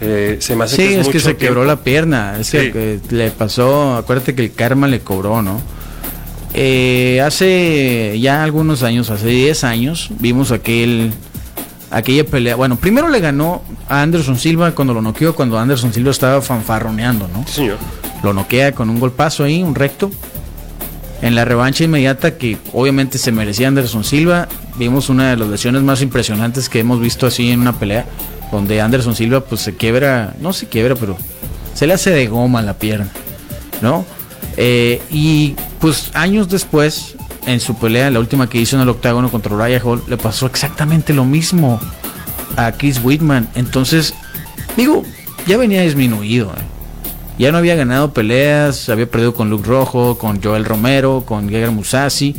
Eh, 0.01 0.39
se 0.41 0.57
me 0.57 0.65
hace 0.65 0.77
Sí, 0.77 0.83
que 0.83 0.89
es, 1.01 1.07
que 1.09 1.13
mucho 1.15 1.21
se 1.21 1.37
quebró 1.37 1.65
la 1.65 1.77
pierna. 1.77 2.37
Es 2.39 2.49
Sí. 2.49 2.59
que, 2.59 3.01
que 3.09 3.15
le 3.15 3.31
pasó, 3.31 3.97
acuérdate 3.97 4.35
que 4.35 4.43
el 4.45 4.53
karma 4.53 4.89
le 4.89 5.01
cobró, 5.01 5.41
¿no? 5.43 5.61
Eh, 6.59 7.21
hace 7.21 8.19
ya 8.19 8.43
algunos 8.43 8.83
años, 8.83 9.11
hace 9.11 9.29
10 9.29 9.63
años, 9.65 10.09
vimos 10.19 10.53
aquel 10.53 11.13
aquella 11.91 12.25
pelea. 12.25 12.57
Bueno, 12.57 12.77
primero 12.77 13.09
le 13.09 13.21
ganó 13.21 13.63
a 13.91 14.01
Anderson 14.01 14.39
Silva 14.39 14.73
cuando 14.73 14.95
lo 14.95 15.03
noqueó, 15.03 15.35
cuando 15.35 15.59
Anderson 15.59 15.93
Silva 15.93 16.13
estaba 16.13 16.41
fanfarroneando, 16.41 17.29
¿no? 17.29 17.45
Sí, 17.47 17.57
señor. 17.57 17.77
Lo 18.23 18.33
noquea 18.33 18.73
con 18.73 18.89
un 18.89 18.99
golpazo 18.99 19.45
ahí, 19.45 19.63
un 19.63 19.75
recto. 19.75 20.11
En 21.21 21.35
la 21.35 21.45
revancha 21.45 21.85
inmediata 21.85 22.39
que 22.39 22.57
obviamente 22.73 23.19
se 23.19 23.33
merecía 23.33 23.69
Anderson 23.69 24.03
Silva, 24.03 24.49
vimos 24.79 25.11
una 25.11 25.31
de 25.31 25.37
las 25.37 25.49
lesiones 25.49 25.83
más 25.83 26.01
impresionantes 26.01 26.71
que 26.71 26.81
hemos 26.81 27.01
visto 27.01 27.27
así 27.27 27.51
en 27.51 27.61
una 27.61 27.79
pelea, 27.79 28.07
donde 28.51 28.81
Anderson 28.81 29.15
Silva 29.15 29.41
pues 29.41 29.61
se 29.61 29.75
quiebra, 29.75 30.35
no 30.41 30.55
se 30.55 30.69
quiebra, 30.69 30.95
pero 30.95 31.19
se 31.75 31.87
le 31.87 31.93
hace 31.93 32.11
de 32.11 32.27
goma 32.29 32.63
la 32.63 32.75
pierna, 32.75 33.09
¿no? 33.83 34.07
Eh, 34.57 35.03
y 35.11 35.55
pues 35.81 36.11
años 36.15 36.49
después, 36.49 37.17
en 37.47 37.61
su 37.61 37.77
pelea, 37.77 38.11
la 38.11 38.21
última 38.21 38.49
que 38.49 38.59
hizo 38.59 38.77
en 38.77 38.83
el 38.83 38.89
octágono 38.89 39.31
contra 39.31 39.55
Uriah 39.55 39.81
Hall, 39.85 40.03
le 40.09 40.17
pasó 40.17 40.47
exactamente 40.47 41.13
lo 41.13 41.25
mismo 41.25 41.81
a 42.57 42.73
Chris 42.73 43.01
Whitman. 43.03 43.49
Entonces, 43.55 44.15
digo, 44.77 45.05
ya 45.47 45.57
venía 45.57 45.83
disminuido. 45.83 46.51
¿eh? 46.51 46.63
Ya 47.39 47.53
no 47.53 47.59
había 47.59 47.75
ganado 47.75 48.13
peleas, 48.13 48.89
había 48.89 49.11
perdido 49.11 49.35
con 49.35 49.51
Luke 49.51 49.69
Rojo, 49.69 50.17
con 50.17 50.43
Joel 50.43 50.65
Romero, 50.65 51.25
con 51.27 51.49
Gegard 51.49 51.73
Musasi. 51.73 52.35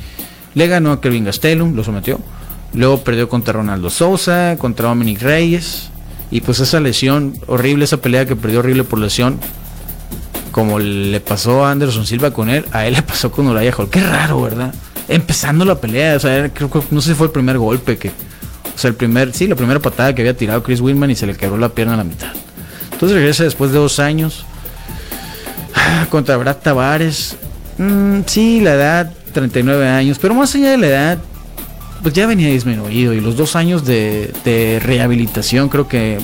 Le 0.56 0.68
ganó 0.68 0.92
a 0.92 1.02
Kevin 1.02 1.26
Gastelum, 1.26 1.76
lo 1.76 1.84
sometió. 1.84 2.20
Luego 2.74 3.04
perdió 3.04 3.30
contra 3.30 3.54
Ronaldo 3.54 3.90
Sousa, 3.90 4.58
contra 4.58 4.90
Dominic 4.90 5.22
Reyes. 5.22 5.90
Y 6.32 6.42
pues 6.42 6.60
esa 6.60 6.80
lesión 6.80 7.38
horrible, 7.48 7.86
esa 7.86 7.98
pelea 7.98 8.26
que 8.26 8.36
perdió 8.36 8.60
horrible 8.60 8.84
por 8.84 9.00
lesión, 9.00 9.40
como 10.58 10.80
le 10.80 11.20
pasó 11.20 11.64
a 11.64 11.70
Anderson 11.70 12.08
Silva 12.08 12.32
con 12.32 12.50
él, 12.50 12.66
a 12.72 12.88
él 12.88 12.96
le 12.96 13.04
pasó 13.04 13.30
con 13.30 13.46
Uriah 13.46 13.72
Hall. 13.78 13.92
Qué 13.92 14.02
raro, 14.02 14.42
¿verdad? 14.42 14.74
Empezando 15.08 15.64
la 15.66 15.76
pelea, 15.76 16.16
o 16.16 16.20
sea, 16.20 16.50
creo 16.50 16.72
que 16.72 16.80
no 16.90 17.00
sé 17.00 17.10
si 17.10 17.14
fue 17.14 17.28
el 17.28 17.32
primer 17.32 17.60
golpe 17.60 17.96
que. 18.00 18.08
O 18.08 18.76
sea, 18.76 18.88
el 18.88 18.96
primer, 18.96 19.34
sí, 19.34 19.46
la 19.46 19.56
primera 19.56 19.80
patada 19.80 20.16
que 20.16 20.24
había 20.24 20.36
tirado 20.36 20.64
Chris 20.64 20.82
Whitman 20.82 21.12
y 21.12 21.16
se 21.16 21.28
le 21.28 21.36
quebró 21.36 21.60
la 21.60 21.70
pierna 21.70 21.94
a 21.94 21.98
la 21.98 22.04
mitad. 22.04 22.32
Entonces 22.92 23.16
regresa 23.16 23.44
después 23.44 23.72
de 23.72 23.78
dos 23.78 24.00
años 24.00 24.48
contra 26.10 26.38
Brad 26.38 26.58
Tavares. 26.58 27.38
Mm, 27.78 28.22
sí, 28.26 28.60
la 28.60 28.74
edad, 28.74 29.14
39 29.34 29.88
años, 29.88 30.18
pero 30.20 30.34
más 30.34 30.56
allá 30.56 30.72
de 30.72 30.78
la 30.80 30.88
edad, 30.88 31.18
pues 32.02 32.16
ya 32.16 32.26
venía 32.26 32.48
disminuido 32.48 33.14
y 33.14 33.22
los 33.22 33.38
dos 33.38 33.56
años 33.56 33.86
de, 33.86 34.34
de 34.44 34.80
rehabilitación 34.84 35.70
creo 35.70 35.88
que 35.88 36.18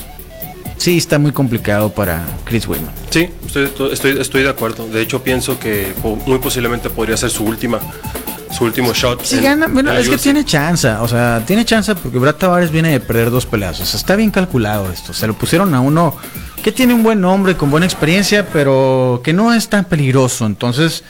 sí 0.84 0.98
está 0.98 1.18
muy 1.18 1.32
complicado 1.32 1.88
para 1.94 2.22
Chris 2.44 2.68
Whitman. 2.68 2.92
Sí, 3.08 3.30
estoy, 3.46 3.70
estoy, 3.90 4.20
estoy 4.20 4.42
de 4.42 4.50
acuerdo. 4.50 4.86
De 4.86 5.00
hecho, 5.00 5.22
pienso 5.22 5.58
que 5.58 5.94
muy 6.26 6.38
posiblemente 6.38 6.90
podría 6.90 7.16
ser 7.16 7.30
su 7.30 7.44
última, 7.44 7.78
su 8.50 8.64
último 8.64 8.92
shot. 8.92 9.24
Si 9.24 9.36
en- 9.38 9.44
gana, 9.44 9.66
bueno, 9.68 9.90
es 9.92 10.10
que 10.10 10.18
tiene 10.18 10.44
chance, 10.44 10.86
o 10.88 11.08
sea, 11.08 11.42
tiene 11.46 11.64
chance 11.64 11.94
porque 11.94 12.18
Brad 12.18 12.34
Tavares 12.34 12.70
viene 12.70 12.90
de 12.90 13.00
perder 13.00 13.30
dos 13.30 13.46
peleas, 13.46 13.80
o 13.80 13.86
sea, 13.86 13.98
está 13.98 14.14
bien 14.14 14.30
calculado 14.30 14.92
esto. 14.92 15.14
Se 15.14 15.26
lo 15.26 15.32
pusieron 15.32 15.74
a 15.74 15.80
uno 15.80 16.14
que 16.62 16.70
tiene 16.70 16.92
un 16.92 17.02
buen 17.02 17.18
nombre, 17.20 17.56
con 17.56 17.70
buena 17.70 17.86
experiencia, 17.86 18.46
pero 18.52 19.22
que 19.24 19.32
no 19.32 19.54
es 19.54 19.68
tan 19.70 19.86
peligroso. 19.86 20.44
Entonces, 20.44 21.02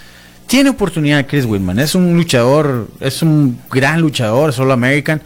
tiene 0.46 0.70
oportunidad 0.70 1.26
Chris 1.26 1.46
Whitman. 1.46 1.80
Es 1.80 1.96
un 1.96 2.14
luchador, 2.16 2.86
es 3.00 3.22
un 3.22 3.58
gran 3.72 4.00
luchador, 4.00 4.52
solo 4.52 4.72
American. 4.72 5.20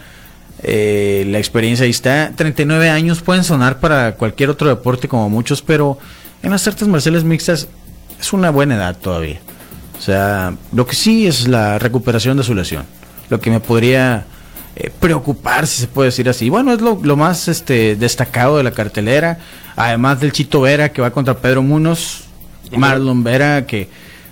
Eh, 0.62 1.24
la 1.28 1.38
experiencia 1.38 1.84
ahí 1.84 1.90
está. 1.90 2.32
39 2.34 2.90
años 2.90 3.22
pueden 3.22 3.44
sonar 3.44 3.80
para 3.80 4.14
cualquier 4.16 4.50
otro 4.50 4.68
deporte 4.68 5.08
como 5.08 5.28
muchos, 5.30 5.62
pero 5.62 5.98
en 6.42 6.50
las 6.50 6.66
artes 6.66 6.88
marciales 6.88 7.24
mixtas 7.24 7.68
es 8.20 8.32
una 8.32 8.50
buena 8.50 8.76
edad 8.76 8.96
todavía. 8.96 9.40
O 9.98 10.00
sea, 10.00 10.54
lo 10.72 10.86
que 10.86 10.94
sí 10.94 11.26
es 11.26 11.48
la 11.48 11.78
recuperación 11.78 12.36
de 12.36 12.42
su 12.42 12.54
lesión. 12.54 12.84
Lo 13.30 13.40
que 13.40 13.50
me 13.50 13.60
podría 13.60 14.24
eh, 14.76 14.90
preocupar, 15.00 15.66
si 15.66 15.80
se 15.80 15.88
puede 15.88 16.08
decir 16.08 16.28
así. 16.28 16.48
Bueno, 16.48 16.72
es 16.72 16.80
lo, 16.80 17.00
lo 17.02 17.16
más 17.16 17.48
este, 17.48 17.96
destacado 17.96 18.56
de 18.56 18.62
la 18.62 18.70
cartelera. 18.70 19.38
Además 19.76 20.20
del 20.20 20.32
Chito 20.32 20.60
Vera 20.60 20.90
que 20.90 21.02
va 21.02 21.10
contra 21.10 21.34
Pedro 21.38 21.62
Munoz. 21.62 22.24
Marlon 22.76 23.24
Vera 23.24 23.66
que 23.66 23.88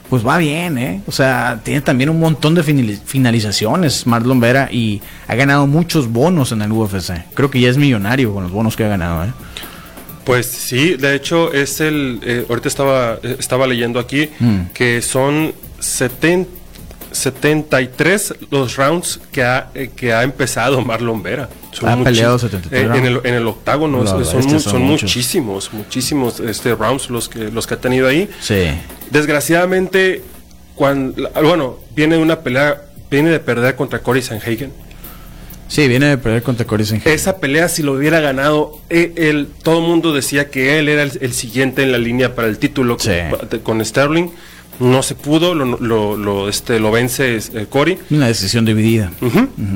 pues 0.08 0.26
va 0.26 0.38
bien, 0.38 0.78
¿eh? 0.78 1.02
O 1.06 1.12
sea, 1.12 1.60
tiene 1.62 1.80
también 1.80 2.10
un 2.10 2.20
montón 2.20 2.54
de 2.54 2.62
finali- 2.62 2.98
finalizaciones 3.04 4.06
Marlon 4.06 4.40
Vera 4.40 4.68
y 4.70 5.02
ha 5.28 5.34
ganado 5.34 5.66
muchos 5.66 6.08
bonos 6.10 6.52
en 6.52 6.62
el 6.62 6.72
UFC. 6.72 7.24
Creo 7.34 7.50
que 7.50 7.60
ya 7.60 7.68
es 7.70 7.76
millonario 7.76 8.32
con 8.32 8.42
los 8.44 8.52
bonos 8.52 8.76
que 8.76 8.84
ha 8.84 8.88
ganado, 8.88 9.24
¿eh? 9.24 9.32
Pues 10.24 10.46
sí, 10.46 10.94
de 10.96 11.14
hecho 11.14 11.52
es 11.52 11.80
el, 11.80 12.20
eh, 12.22 12.44
ahorita 12.48 12.68
estaba, 12.68 13.18
eh, 13.22 13.36
estaba 13.38 13.66
leyendo 13.66 14.00
aquí 14.00 14.28
Mm. 14.40 14.60
que 14.74 15.00
son 15.02 15.52
70, 15.78 16.50
73 17.12 18.34
los 18.50 18.76
rounds 18.76 19.20
que 19.32 19.42
ha, 19.42 19.70
eh, 19.74 19.90
que 19.94 20.12
ha 20.12 20.22
empezado 20.22 20.80
Marlon 20.82 21.22
Vera. 21.22 21.48
Ha 21.82 21.96
peleado 22.02 22.38
73 22.38 22.82
eh, 22.82 22.98
en, 22.98 23.06
el, 23.06 23.20
en 23.24 23.34
el 23.34 23.46
octágono, 23.46 24.06
son, 24.06 24.24
son 24.24 24.60
son 24.60 24.82
muchísimos, 24.82 25.70
muchísimos 25.72 26.40
este, 26.40 26.74
rounds 26.74 27.10
los 27.10 27.28
que, 27.28 27.50
los 27.50 27.66
que 27.66 27.74
ha 27.74 27.80
tenido 27.80 28.08
ahí. 28.08 28.28
Sí. 28.40 28.64
Desgraciadamente, 29.10 30.22
cuando, 30.74 31.30
bueno, 31.42 31.78
viene 31.94 32.16
de 32.16 32.22
una 32.22 32.40
pelea, 32.40 32.82
viene 33.10 33.30
de 33.30 33.40
perder 33.40 33.74
contra 33.76 34.00
Cory 34.00 34.22
Sanhagen. 34.22 34.72
Sí, 35.68 35.88
viene 35.88 36.06
de 36.06 36.18
perder 36.18 36.42
contra 36.42 36.64
Cory 36.66 36.84
Sanhagen. 36.84 37.12
Esa 37.12 37.38
pelea, 37.38 37.68
si 37.68 37.82
lo 37.82 37.92
hubiera 37.94 38.20
ganado, 38.20 38.78
eh, 38.88 39.12
él, 39.16 39.48
todo 39.62 39.78
el 39.80 39.84
mundo 39.88 40.12
decía 40.12 40.48
que 40.50 40.78
él 40.78 40.88
era 40.88 41.02
el, 41.02 41.12
el 41.20 41.32
siguiente 41.32 41.82
en 41.82 41.92
la 41.92 41.98
línea 41.98 42.34
para 42.34 42.46
el 42.48 42.58
título 42.58 42.96
Sí. 42.98 43.10
con, 43.50 43.58
con 43.60 43.84
Sterling. 43.84 44.28
No 44.78 45.02
se 45.02 45.14
pudo, 45.14 45.54
lo, 45.54 45.64
lo, 45.80 46.18
lo, 46.18 46.50
este, 46.50 46.78
lo 46.78 46.90
vence 46.90 47.36
eh, 47.38 47.66
Cory. 47.68 47.96
Una 48.10 48.26
decisión 48.26 48.66
dividida. 48.66 49.10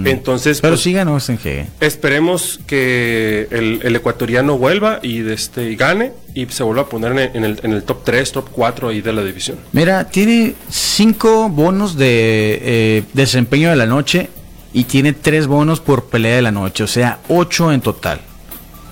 Entonces, 0.05 0.61
Pero 0.61 0.73
pues, 0.75 0.83
sí 0.83 0.93
ganó 0.93 1.19
Sanhagen. 1.21 1.69
esperemos 1.81 2.61
que 2.67 3.49
el, 3.51 3.81
el 3.83 3.97
ecuatoriano 3.97 4.59
vuelva 4.59 5.01
y, 5.03 5.27
este, 5.31 5.71
y 5.71 5.77
gane 5.77 6.13
y 6.35 6.47
se 6.47 6.63
vuelva 6.63 6.83
a 6.83 6.87
poner 6.89 7.13
en 7.35 7.45
el, 7.45 7.61
en 7.63 7.73
el, 7.73 7.83
top 7.83 8.05
3, 8.05 8.33
top 8.33 8.49
4 8.53 8.89
ahí 8.89 9.01
de 9.01 9.13
la 9.13 9.23
división. 9.23 9.59
Mira, 9.73 10.05
tiene 10.09 10.55
cinco 10.71 11.49
bonos 11.49 11.97
de 11.97 12.59
eh, 12.63 13.03
desempeño 13.13 13.71
de 13.71 13.77
la 13.77 13.87
noche 13.87 14.31
y 14.73 14.85
tiene 14.85 15.13
tres 15.13 15.47
bonos 15.47 15.81
por 15.81 16.05
pelea 16.05 16.37
de 16.37 16.43
la 16.43 16.53
noche, 16.53 16.85
o 16.85 16.87
sea, 16.87 17.19
ocho 17.29 17.73
en 17.73 17.81
total. 17.81 18.21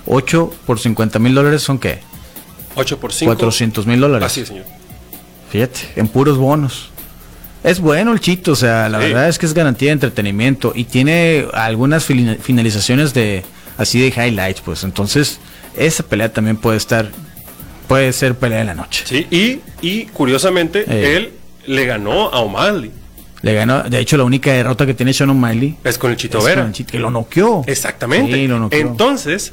Ocho 0.06 0.52
por 0.66 0.78
50 0.80 1.18
mil 1.18 1.34
dólares 1.34 1.62
son 1.62 1.78
qué? 1.78 2.00
8 2.74 2.98
por 2.98 3.12
5. 3.12 3.30
400 3.34 3.86
mil 3.86 4.00
dólares. 4.00 4.26
Así 4.26 4.46
señor. 4.46 4.64
Fíjate, 5.50 5.80
en 5.96 6.08
puros 6.08 6.38
bonos. 6.38 6.90
Es 7.64 7.80
bueno 7.80 8.12
el 8.12 8.20
chito, 8.20 8.52
o 8.52 8.56
sea, 8.56 8.88
la 8.88 9.00
Sí. 9.00 9.06
verdad 9.08 9.28
es 9.28 9.38
que 9.38 9.46
es 9.46 9.52
garantía 9.54 9.88
de 9.88 9.94
entretenimiento 9.94 10.72
y 10.74 10.84
tiene 10.84 11.46
algunas 11.52 12.04
finalizaciones 12.04 13.12
de 13.14 13.44
así 13.76 14.00
de 14.00 14.08
highlights, 14.08 14.60
pues 14.60 14.84
entonces 14.84 15.40
esa 15.76 16.02
pelea 16.02 16.32
también 16.32 16.56
puede 16.56 16.76
estar, 16.76 17.10
puede 17.88 18.12
ser 18.12 18.34
pelea 18.36 18.58
de 18.58 18.64
la 18.66 18.74
noche. 18.74 19.04
Sí, 19.06 19.26
y, 19.30 19.60
y 19.86 20.04
curiosamente, 20.06 20.84
Eh. 20.88 21.16
él 21.16 21.32
le 21.66 21.86
ganó 21.86 22.28
a 22.32 22.40
O'Malley. 22.40 22.92
Le 23.42 23.54
ganó, 23.54 23.82
de 23.84 23.98
hecho 24.00 24.16
la 24.16 24.24
única 24.24 24.52
derrota 24.52 24.84
que 24.86 24.94
tiene 24.94 25.12
Sean 25.12 25.30
O'Malley 25.30 25.76
Es 25.84 25.96
con 25.96 26.10
el 26.10 26.16
Chito 26.16 26.42
Vera. 26.42 26.64
el 26.66 26.72
Chito, 26.72 26.90
que 26.92 26.98
lo 26.98 27.10
noqueó. 27.10 27.62
Exactamente. 27.66 28.32
Sí, 28.34 28.46
lo 28.48 28.58
noqueó. 28.58 28.78
Entonces, 28.80 29.52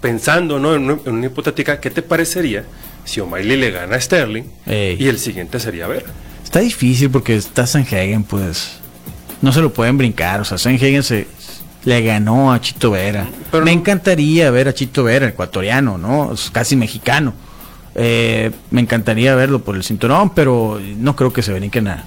pensando 0.00 0.58
¿no? 0.58 0.74
en, 0.74 0.84
una, 0.84 0.98
en 1.04 1.12
una 1.14 1.26
hipotética, 1.26 1.80
¿qué 1.80 1.90
te 1.90 2.02
parecería 2.02 2.64
si 3.04 3.20
O'Malley 3.20 3.56
le 3.56 3.70
gana 3.70 3.96
a 3.96 4.00
Sterling 4.00 4.44
Ey. 4.66 4.96
y 5.02 5.08
el 5.08 5.18
siguiente 5.18 5.60
sería 5.60 5.86
Vera? 5.86 6.06
Está 6.44 6.60
difícil 6.60 7.10
porque 7.10 7.36
está 7.36 7.66
Sanhagen, 7.66 8.22
pues. 8.24 8.78
No 9.42 9.52
se 9.52 9.60
lo 9.60 9.72
pueden 9.72 9.98
brincar. 9.98 10.40
O 10.40 10.44
sea, 10.44 10.56
Sanhagen 10.58 11.02
se 11.02 11.26
le 11.88 12.02
ganó 12.02 12.52
a 12.52 12.60
Chito 12.60 12.90
Vera. 12.90 13.26
Pero 13.50 13.64
me 13.64 13.72
no- 13.74 13.80
encantaría 13.80 14.50
ver 14.50 14.68
a 14.68 14.74
Chito 14.74 15.04
Vera, 15.04 15.24
el 15.26 15.32
ecuatoriano, 15.32 15.96
¿no? 15.96 16.32
Es 16.34 16.50
casi 16.50 16.76
mexicano. 16.76 17.32
Eh, 17.94 18.50
me 18.70 18.80
encantaría 18.82 19.34
verlo 19.34 19.60
por 19.60 19.74
el 19.74 19.82
cinturón, 19.82 20.30
pero 20.34 20.78
no 20.98 21.16
creo 21.16 21.32
que 21.32 21.42
se 21.42 21.52
brinquen 21.54 21.88
a, 21.88 22.04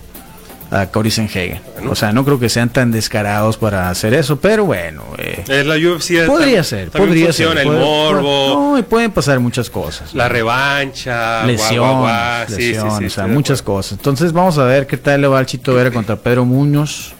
a 0.69 0.85
Cory 0.85 1.09
Sanhagen. 1.09 1.59
Bueno. 1.73 1.91
O 1.91 1.95
sea, 1.95 2.11
no 2.13 2.23
creo 2.23 2.39
que 2.39 2.47
sean 2.47 2.69
tan 2.69 2.91
descarados 2.91 3.57
para 3.57 3.89
hacer 3.89 4.13
eso, 4.13 4.39
pero 4.39 4.65
bueno. 4.65 5.03
eh, 5.17 5.43
Es 5.47 5.65
la 5.65 5.75
UFC. 5.75 6.27
podría 6.27 6.63
ser, 6.63 6.91
podría 6.91 7.33
ser. 7.33 7.47
funciona, 7.47 7.61
El 7.61 7.67
puede- 7.67 7.79
morbo, 7.79 8.53
no, 8.71 8.77
y 8.77 8.83
pueden 8.83 9.09
pasar 9.11 9.39
muchas 9.39 9.69
cosas. 9.71 10.13
la 10.13 10.29
revancha, 10.29 11.43
lesión, 11.45 11.79
guau, 11.79 11.91
guau, 12.01 12.03
guau. 12.03 12.47
Sí, 12.47 12.53
sí, 12.55 12.61
lesión, 12.73 12.99
sí, 12.99 13.05
o 13.05 13.09
sea, 13.09 13.27
muchas 13.27 13.61
cosas. 13.63 13.93
Entonces 13.93 14.31
vamos 14.31 14.57
a 14.59 14.63
ver 14.65 14.85
qué 14.85 14.97
tal 14.97 15.21
le 15.21 15.27
va 15.27 15.39
al 15.39 15.47
Chito 15.47 15.73
Vera 15.73 15.89
contra 15.91 16.15
Pedro 16.15 16.45
Muñoz, 16.45 17.13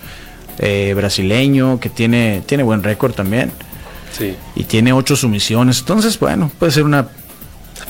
eh, 0.62 0.93
brasileño, 0.95 1.80
que 1.80 1.89
tiene, 1.89 2.41
tiene 2.45 2.63
buen 2.63 2.84
récord 2.84 3.13
también 3.13 3.52
Sí. 4.17 4.36
y 4.56 4.63
tiene 4.65 4.93
ocho 4.93 5.15
sumisiones. 5.15 5.80
Entonces, 5.80 6.17
bueno, 6.19 6.50
puede 6.60 6.71
ser 6.71 6.84
una... 6.84 7.08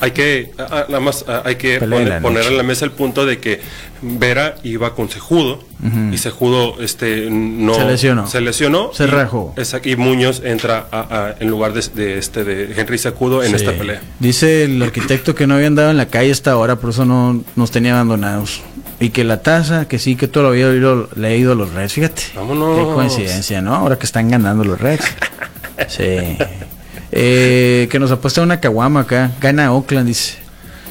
Hay 0.00 0.12
que, 0.12 0.50
ah, 0.58 0.66
ah, 0.70 0.84
nada 0.88 1.00
más, 1.00 1.24
ah, 1.28 1.42
hay 1.44 1.56
que 1.56 1.78
poner, 1.78 2.20
poner 2.22 2.46
en 2.46 2.56
la 2.56 2.62
mesa 2.64 2.84
el 2.84 2.90
punto 2.92 3.24
de 3.26 3.38
que 3.38 3.60
Vera 4.00 4.56
iba 4.64 4.94
con 4.96 5.08
Sejudo 5.10 5.62
y 6.12 6.16
Sejudo 6.18 6.80
este, 6.80 7.28
no, 7.30 7.74
Se 7.74 7.84
lesionó. 7.84 8.26
Se 8.26 8.40
lesionó. 8.40 8.90
Se 8.94 9.04
y, 9.04 9.06
rajó. 9.06 9.54
y 9.84 9.96
Muñoz 9.96 10.40
entra 10.44 10.86
a- 10.90 11.00
a- 11.00 11.34
en 11.38 11.48
lugar 11.50 11.72
de, 11.72 11.82
de 11.94 12.18
este, 12.18 12.42
de 12.42 12.72
Henry 12.80 12.98
Sejudo 12.98 13.42
en 13.44 13.50
Sí. 13.50 13.56
esta 13.56 13.72
pelea. 13.72 14.00
Dice 14.18 14.64
el 14.64 14.82
arquitecto 14.82 15.34
que 15.36 15.46
no 15.46 15.54
había 15.54 15.66
andado 15.68 15.90
en 15.90 15.96
la 15.98 16.06
calle 16.06 16.32
hasta 16.32 16.52
ahora, 16.52 16.76
por 16.76 16.90
eso 16.90 17.04
no 17.04 17.44
nos 17.54 17.70
tenía 17.70 17.92
abandonados. 17.94 18.62
Y 19.02 19.10
que 19.10 19.24
la 19.24 19.42
taza, 19.42 19.86
que 19.88 19.98
sí, 19.98 20.16
que 20.16 20.28
todo 20.28 20.44
lo 20.44 20.48
había 20.50 20.68
oído- 20.68 21.08
leído 21.16 21.54
los 21.54 21.72
Reds. 21.74 21.92
Fíjate. 21.94 22.22
Vámonos. 22.36 22.78
Qué 22.78 22.94
coincidencia, 22.94 23.60
¿no? 23.60 23.74
Ahora 23.74 23.98
que 23.98 24.06
están 24.06 24.28
ganando 24.30 24.64
los 24.64 24.80
Reds. 24.80 25.04
Sí. 25.88 26.36
Eh, 27.10 27.88
que 27.90 27.98
nos 27.98 28.10
apuesta 28.12 28.40
una 28.42 28.60
caguama 28.60 29.00
acá. 29.00 29.32
Gana 29.40 29.72
Oakland, 29.72 30.06
dice. 30.06 30.34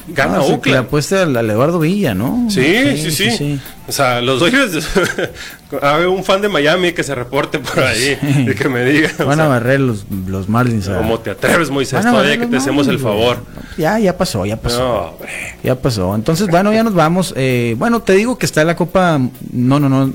Gana 0.08 0.36
No, 0.38 0.44
sí, 0.44 0.52
Oakland. 0.52 0.74
la 0.74 0.80
apuesta 0.82 1.22
al, 1.22 1.36
al 1.36 1.48
Eduardo 1.48 1.78
Villa, 1.78 2.14
¿no? 2.14 2.46
Sí, 2.50 3.10
sí, 3.10 3.30
sí, 3.30 3.60
O 3.88 3.92
sea, 3.92 4.20
los 4.20 4.38
Dodgers. 4.40 4.86
Hay 5.82 6.04
un 6.04 6.22
fan 6.22 6.40
de 6.40 6.48
Miami 6.48 6.92
que 6.92 7.02
se 7.02 7.14
reporte 7.14 7.58
por 7.58 7.80
ahí 7.80 8.16
y 8.48 8.54
que 8.54 8.68
me 8.68 8.84
diga. 8.84 9.10
Van 9.18 9.32
a 9.32 9.34
sea, 9.44 9.48
barrer 9.48 9.80
los, 9.80 10.04
los 10.26 10.48
Marlins. 10.48 10.88
a- 10.88 10.98
¿Cómo 10.98 11.18
te 11.18 11.30
atreves, 11.30 11.70
Moisés? 11.70 12.00
Todavía 12.02 12.38
que 12.38 12.46
te 12.46 12.56
hacemos 12.56 12.86
el 12.88 12.98
favor. 12.98 13.44
Ya, 13.76 13.98
ya 13.98 14.16
pasó, 14.16 14.46
ya 14.46 14.56
pasó. 14.56 14.78
No, 14.78 14.94
hombre. 15.10 15.30
Ya 15.64 15.74
pasó. 15.74 16.14
Entonces, 16.14 16.46
bueno, 16.48 16.72
ya 16.72 16.84
nos 16.84 16.94
vamos. 16.94 17.34
Eh, 17.36 17.74
bueno, 17.78 18.00
te 18.02 18.12
digo 18.12 18.38
que 18.38 18.46
está 18.46 18.62
la 18.64 18.76
Copa. 18.76 19.18
No, 19.50 19.80
no, 19.80 19.88
no. 19.88 20.12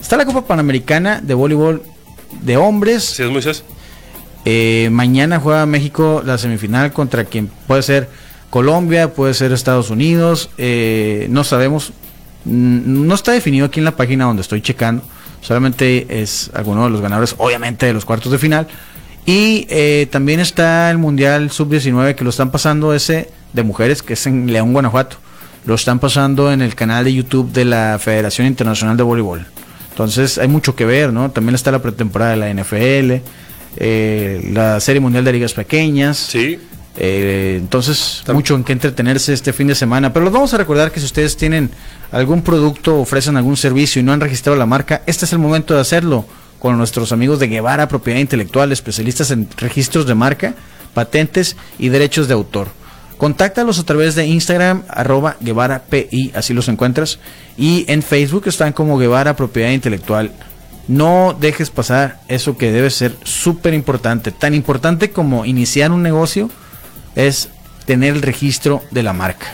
Está 0.00 0.16
la 0.16 0.26
Copa 0.26 0.44
Panamericana 0.46 1.20
de 1.22 1.32
voleibol 1.34 1.82
de 2.42 2.56
hombres. 2.56 3.04
¿Sí 3.04 3.22
es 3.22 3.30
Moisés? 3.30 3.64
Eh, 4.44 4.88
mañana 4.92 5.40
juega 5.40 5.64
México 5.66 6.22
la 6.24 6.38
semifinal 6.38 6.92
contra 6.92 7.24
quien 7.24 7.48
puede 7.66 7.82
ser 7.82 8.08
Colombia, 8.50 9.12
puede 9.14 9.34
ser 9.34 9.52
Estados 9.52 9.90
Unidos. 9.90 10.50
eh, 10.58 11.26
no 11.30 11.42
sabemos. 11.44 11.92
Mm, 12.44 13.06
No 13.06 13.14
está 13.14 13.32
definido 13.32 13.66
aquí 13.66 13.80
en 13.80 13.84
la 13.84 13.96
página 13.96 14.24
donde 14.24 14.42
estoy 14.42 14.60
checando. 14.62 15.02
Solamente 15.40 16.20
es 16.22 16.50
alguno 16.54 16.84
de 16.84 16.90
los 16.90 17.00
ganadores, 17.00 17.34
obviamente, 17.38 17.86
de 17.86 17.92
los 17.92 18.04
cuartos 18.04 18.32
de 18.32 18.38
final. 18.38 18.66
Y 19.26 19.66
eh, 19.68 20.06
también 20.10 20.40
está 20.40 20.90
el 20.90 20.98
Mundial 20.98 21.50
Sub-19 21.50 22.14
que 22.14 22.24
lo 22.24 22.30
están 22.30 22.50
pasando 22.50 22.94
ese 22.94 23.30
de 23.52 23.62
mujeres, 23.62 24.02
que 24.02 24.14
es 24.14 24.26
en 24.26 24.52
León, 24.52 24.72
Guanajuato. 24.72 25.16
Lo 25.66 25.74
están 25.74 25.98
pasando 25.98 26.50
en 26.50 26.62
el 26.62 26.74
canal 26.74 27.04
de 27.04 27.12
YouTube 27.12 27.52
de 27.52 27.64
la 27.66 27.98
Federación 28.00 28.46
Internacional 28.46 28.96
de 28.96 29.02
Voleibol. 29.02 29.46
Entonces 29.90 30.38
hay 30.38 30.48
mucho 30.48 30.74
que 30.74 30.84
ver, 30.84 31.12
¿no? 31.12 31.30
También 31.30 31.54
está 31.54 31.70
la 31.70 31.82
pretemporada 31.82 32.30
de 32.30 32.36
la 32.38 32.48
NFL, 32.50 33.20
eh, 33.76 34.48
la 34.52 34.80
Serie 34.80 35.00
Mundial 35.00 35.24
de 35.24 35.32
Ligas 35.32 35.52
Pequeñas. 35.52 36.16
Sí. 36.16 36.58
Eh, 37.00 37.54
entonces, 37.60 38.24
mucho 38.32 38.56
en 38.56 38.64
que 38.64 38.72
entretenerse 38.72 39.32
este 39.32 39.52
fin 39.52 39.68
de 39.68 39.76
semana. 39.76 40.12
Pero 40.12 40.24
los 40.24 40.34
vamos 40.34 40.52
a 40.52 40.56
recordar 40.56 40.90
que 40.90 40.98
si 40.98 41.06
ustedes 41.06 41.36
tienen 41.36 41.70
algún 42.10 42.42
producto, 42.42 42.98
ofrecen 42.98 43.36
algún 43.36 43.56
servicio 43.56 44.00
y 44.00 44.02
no 44.02 44.12
han 44.12 44.20
registrado 44.20 44.58
la 44.58 44.66
marca, 44.66 45.02
este 45.06 45.24
es 45.24 45.32
el 45.32 45.38
momento 45.38 45.74
de 45.74 45.80
hacerlo 45.80 46.26
con 46.58 46.76
nuestros 46.76 47.12
amigos 47.12 47.38
de 47.38 47.46
Guevara 47.46 47.86
Propiedad 47.86 48.18
Intelectual, 48.18 48.72
especialistas 48.72 49.30
en 49.30 49.48
registros 49.58 50.06
de 50.06 50.16
marca, 50.16 50.54
patentes 50.92 51.56
y 51.78 51.88
derechos 51.88 52.26
de 52.26 52.34
autor. 52.34 52.66
Contáctalos 53.16 53.78
a 53.78 53.84
través 53.84 54.16
de 54.16 54.26
Instagram, 54.26 54.82
arroba 54.88 55.36
Guevara 55.40 55.84
PI, 55.88 56.32
así 56.34 56.52
los 56.52 56.68
encuentras. 56.68 57.20
Y 57.56 57.84
en 57.86 58.02
Facebook 58.02 58.44
están 58.46 58.72
como 58.72 58.98
Guevara 58.98 59.36
Propiedad 59.36 59.70
Intelectual. 59.70 60.32
No 60.88 61.36
dejes 61.38 61.70
pasar 61.70 62.20
eso 62.26 62.56
que 62.56 62.72
debe 62.72 62.90
ser 62.90 63.14
súper 63.22 63.74
importante. 63.74 64.32
Tan 64.32 64.54
importante 64.54 65.10
como 65.10 65.44
iniciar 65.44 65.92
un 65.92 66.02
negocio 66.02 66.50
es 67.18 67.50
tener 67.84 68.14
el 68.14 68.22
registro 68.22 68.82
de 68.90 69.02
la 69.02 69.12
marca. 69.12 69.46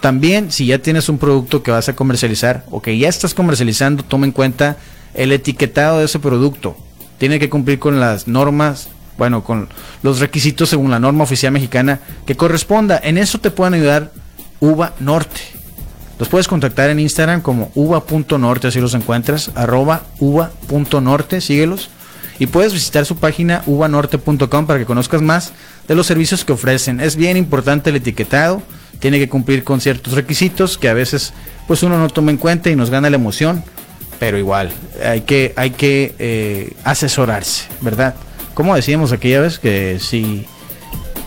También, 0.00 0.52
si 0.52 0.66
ya 0.66 0.78
tienes 0.78 1.08
un 1.08 1.18
producto 1.18 1.62
que 1.62 1.70
vas 1.70 1.88
a 1.88 1.96
comercializar 1.96 2.64
o 2.70 2.82
que 2.82 2.98
ya 2.98 3.08
estás 3.08 3.32
comercializando, 3.32 4.02
toma 4.02 4.26
en 4.26 4.32
cuenta 4.32 4.76
el 5.14 5.32
etiquetado 5.32 6.00
de 6.00 6.04
ese 6.04 6.18
producto. 6.18 6.76
Tiene 7.18 7.38
que 7.38 7.48
cumplir 7.48 7.78
con 7.78 7.98
las 7.98 8.28
normas, 8.28 8.88
bueno, 9.16 9.42
con 9.42 9.68
los 10.02 10.20
requisitos 10.20 10.68
según 10.68 10.90
la 10.90 10.98
norma 10.98 11.24
oficial 11.24 11.52
mexicana 11.52 12.00
que 12.26 12.36
corresponda. 12.36 13.00
En 13.02 13.18
eso 13.18 13.38
te 13.38 13.50
pueden 13.50 13.74
ayudar 13.74 14.12
Uva 14.60 14.94
Norte. 15.00 15.40
Los 16.18 16.28
puedes 16.28 16.48
contactar 16.48 16.90
en 16.90 16.98
Instagram 16.98 17.40
como 17.40 17.70
uva.norte, 17.74 18.68
así 18.68 18.80
los 18.80 18.94
encuentras, 18.94 19.50
arroba 19.54 20.02
uva.norte, 20.18 21.40
síguelos. 21.40 21.90
Y 22.38 22.46
puedes 22.46 22.72
visitar 22.72 23.06
su 23.06 23.16
página 23.16 23.62
uvanorte.com 23.66 24.66
para 24.66 24.78
que 24.78 24.84
conozcas 24.84 25.22
más 25.22 25.52
de 25.88 25.94
los 25.94 26.06
servicios 26.06 26.44
que 26.44 26.52
ofrecen. 26.52 27.00
Es 27.00 27.16
bien 27.16 27.36
importante 27.36 27.90
el 27.90 27.96
etiquetado, 27.96 28.62
tiene 28.98 29.18
que 29.18 29.28
cumplir 29.28 29.64
con 29.64 29.80
ciertos 29.80 30.14
requisitos 30.14 30.78
que 30.78 30.88
a 30.88 30.94
veces 30.94 31.32
pues 31.66 31.82
uno 31.82 31.98
no 31.98 32.08
toma 32.08 32.30
en 32.30 32.36
cuenta 32.38 32.70
y 32.70 32.76
nos 32.76 32.90
gana 32.90 33.10
la 33.10 33.16
emoción, 33.16 33.62
pero 34.18 34.38
igual 34.38 34.72
hay 35.04 35.22
que, 35.22 35.52
hay 35.56 35.70
que 35.70 36.14
eh, 36.18 36.72
asesorarse, 36.84 37.64
¿verdad? 37.80 38.14
Como 38.54 38.74
decíamos 38.74 39.12
aquella 39.12 39.40
vez 39.40 39.58
que 39.58 39.98
si 40.00 40.46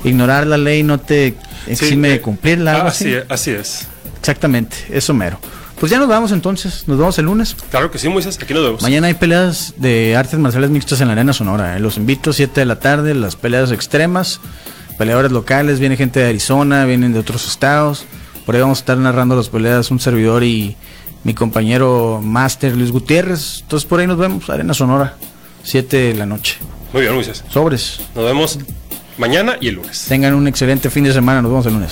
ignorar 0.03 0.47
la 0.47 0.57
ley 0.57 0.81
no 0.83 0.99
te 0.99 1.35
exime 1.67 2.07
Sí, 2.07 2.11
de 2.11 2.15
eh, 2.15 2.21
cumplirla. 2.21 2.75
algo 2.75 2.87
así, 2.87 3.13
así 3.27 3.51
es. 3.51 3.87
Exactamente, 4.19 4.75
eso 4.89 5.13
mero. 5.13 5.39
Pues 5.79 5.91
ya 5.91 5.97
nos 5.97 6.09
vamos 6.09 6.33
entonces, 6.33 6.85
nos 6.87 6.97
vemos 6.97 7.17
el 7.19 7.25
lunes. 7.25 7.55
Claro 7.71 7.89
que 7.89 7.97
sí, 7.97 8.09
Moisés. 8.09 8.37
Aquí 8.41 8.53
nos 8.53 8.63
vemos. 8.63 8.81
Mañana 8.81 9.07
hay 9.07 9.13
peleas 9.13 9.73
de 9.77 10.15
artes 10.17 10.37
marciales 10.37 10.69
mixtas 10.69 10.99
en 10.99 11.07
la 11.07 11.13
Arena 11.13 11.31
Sonora. 11.31 11.77
eh. 11.77 11.79
Los 11.79 11.95
invito 11.95 12.33
7 12.33 12.59
de 12.59 12.65
la 12.65 12.79
tarde, 12.79 13.13
las 13.15 13.37
peleas 13.37 13.71
extremas, 13.71 14.41
peleadores 14.97 15.31
locales, 15.31 15.79
viene 15.79 15.95
gente 15.95 16.19
de 16.19 16.27
Arizona, 16.27 16.83
vienen 16.85 17.13
de 17.13 17.19
otros 17.19 17.47
estados. 17.47 18.05
Por 18.45 18.55
ahí 18.55 18.61
vamos 18.61 18.79
a 18.79 18.81
estar 18.81 18.97
narrando 18.97 19.35
las 19.37 19.47
peleas 19.47 19.89
un 19.89 20.01
servidor 20.01 20.43
y 20.43 20.75
mi 21.23 21.33
compañero 21.33 22.19
Master 22.21 22.75
Luis 22.75 22.91
Gutiérrez. 22.91 23.59
Entonces 23.61 23.87
por 23.87 24.01
ahí 24.01 24.07
nos 24.07 24.17
vemos, 24.17 24.49
Arena 24.49 24.73
Sonora, 24.73 25.15
7 25.63 25.95
de 25.95 26.13
la 26.15 26.25
noche. 26.25 26.57
Muy 26.91 27.03
bien, 27.03 27.13
Moisés. 27.13 27.43
Sobres. 27.49 28.01
Nos 28.15 28.25
vemos 28.25 28.59
mañana 29.17 29.55
y 29.61 29.69
el 29.69 29.75
lunes. 29.75 30.05
Tengan 30.09 30.33
un 30.33 30.45
excelente 30.47 30.89
fin 30.89 31.05
de 31.05 31.13
semana, 31.13 31.41
nos 31.41 31.51
vemos 31.51 31.65
el 31.67 31.73
lunes. 31.73 31.91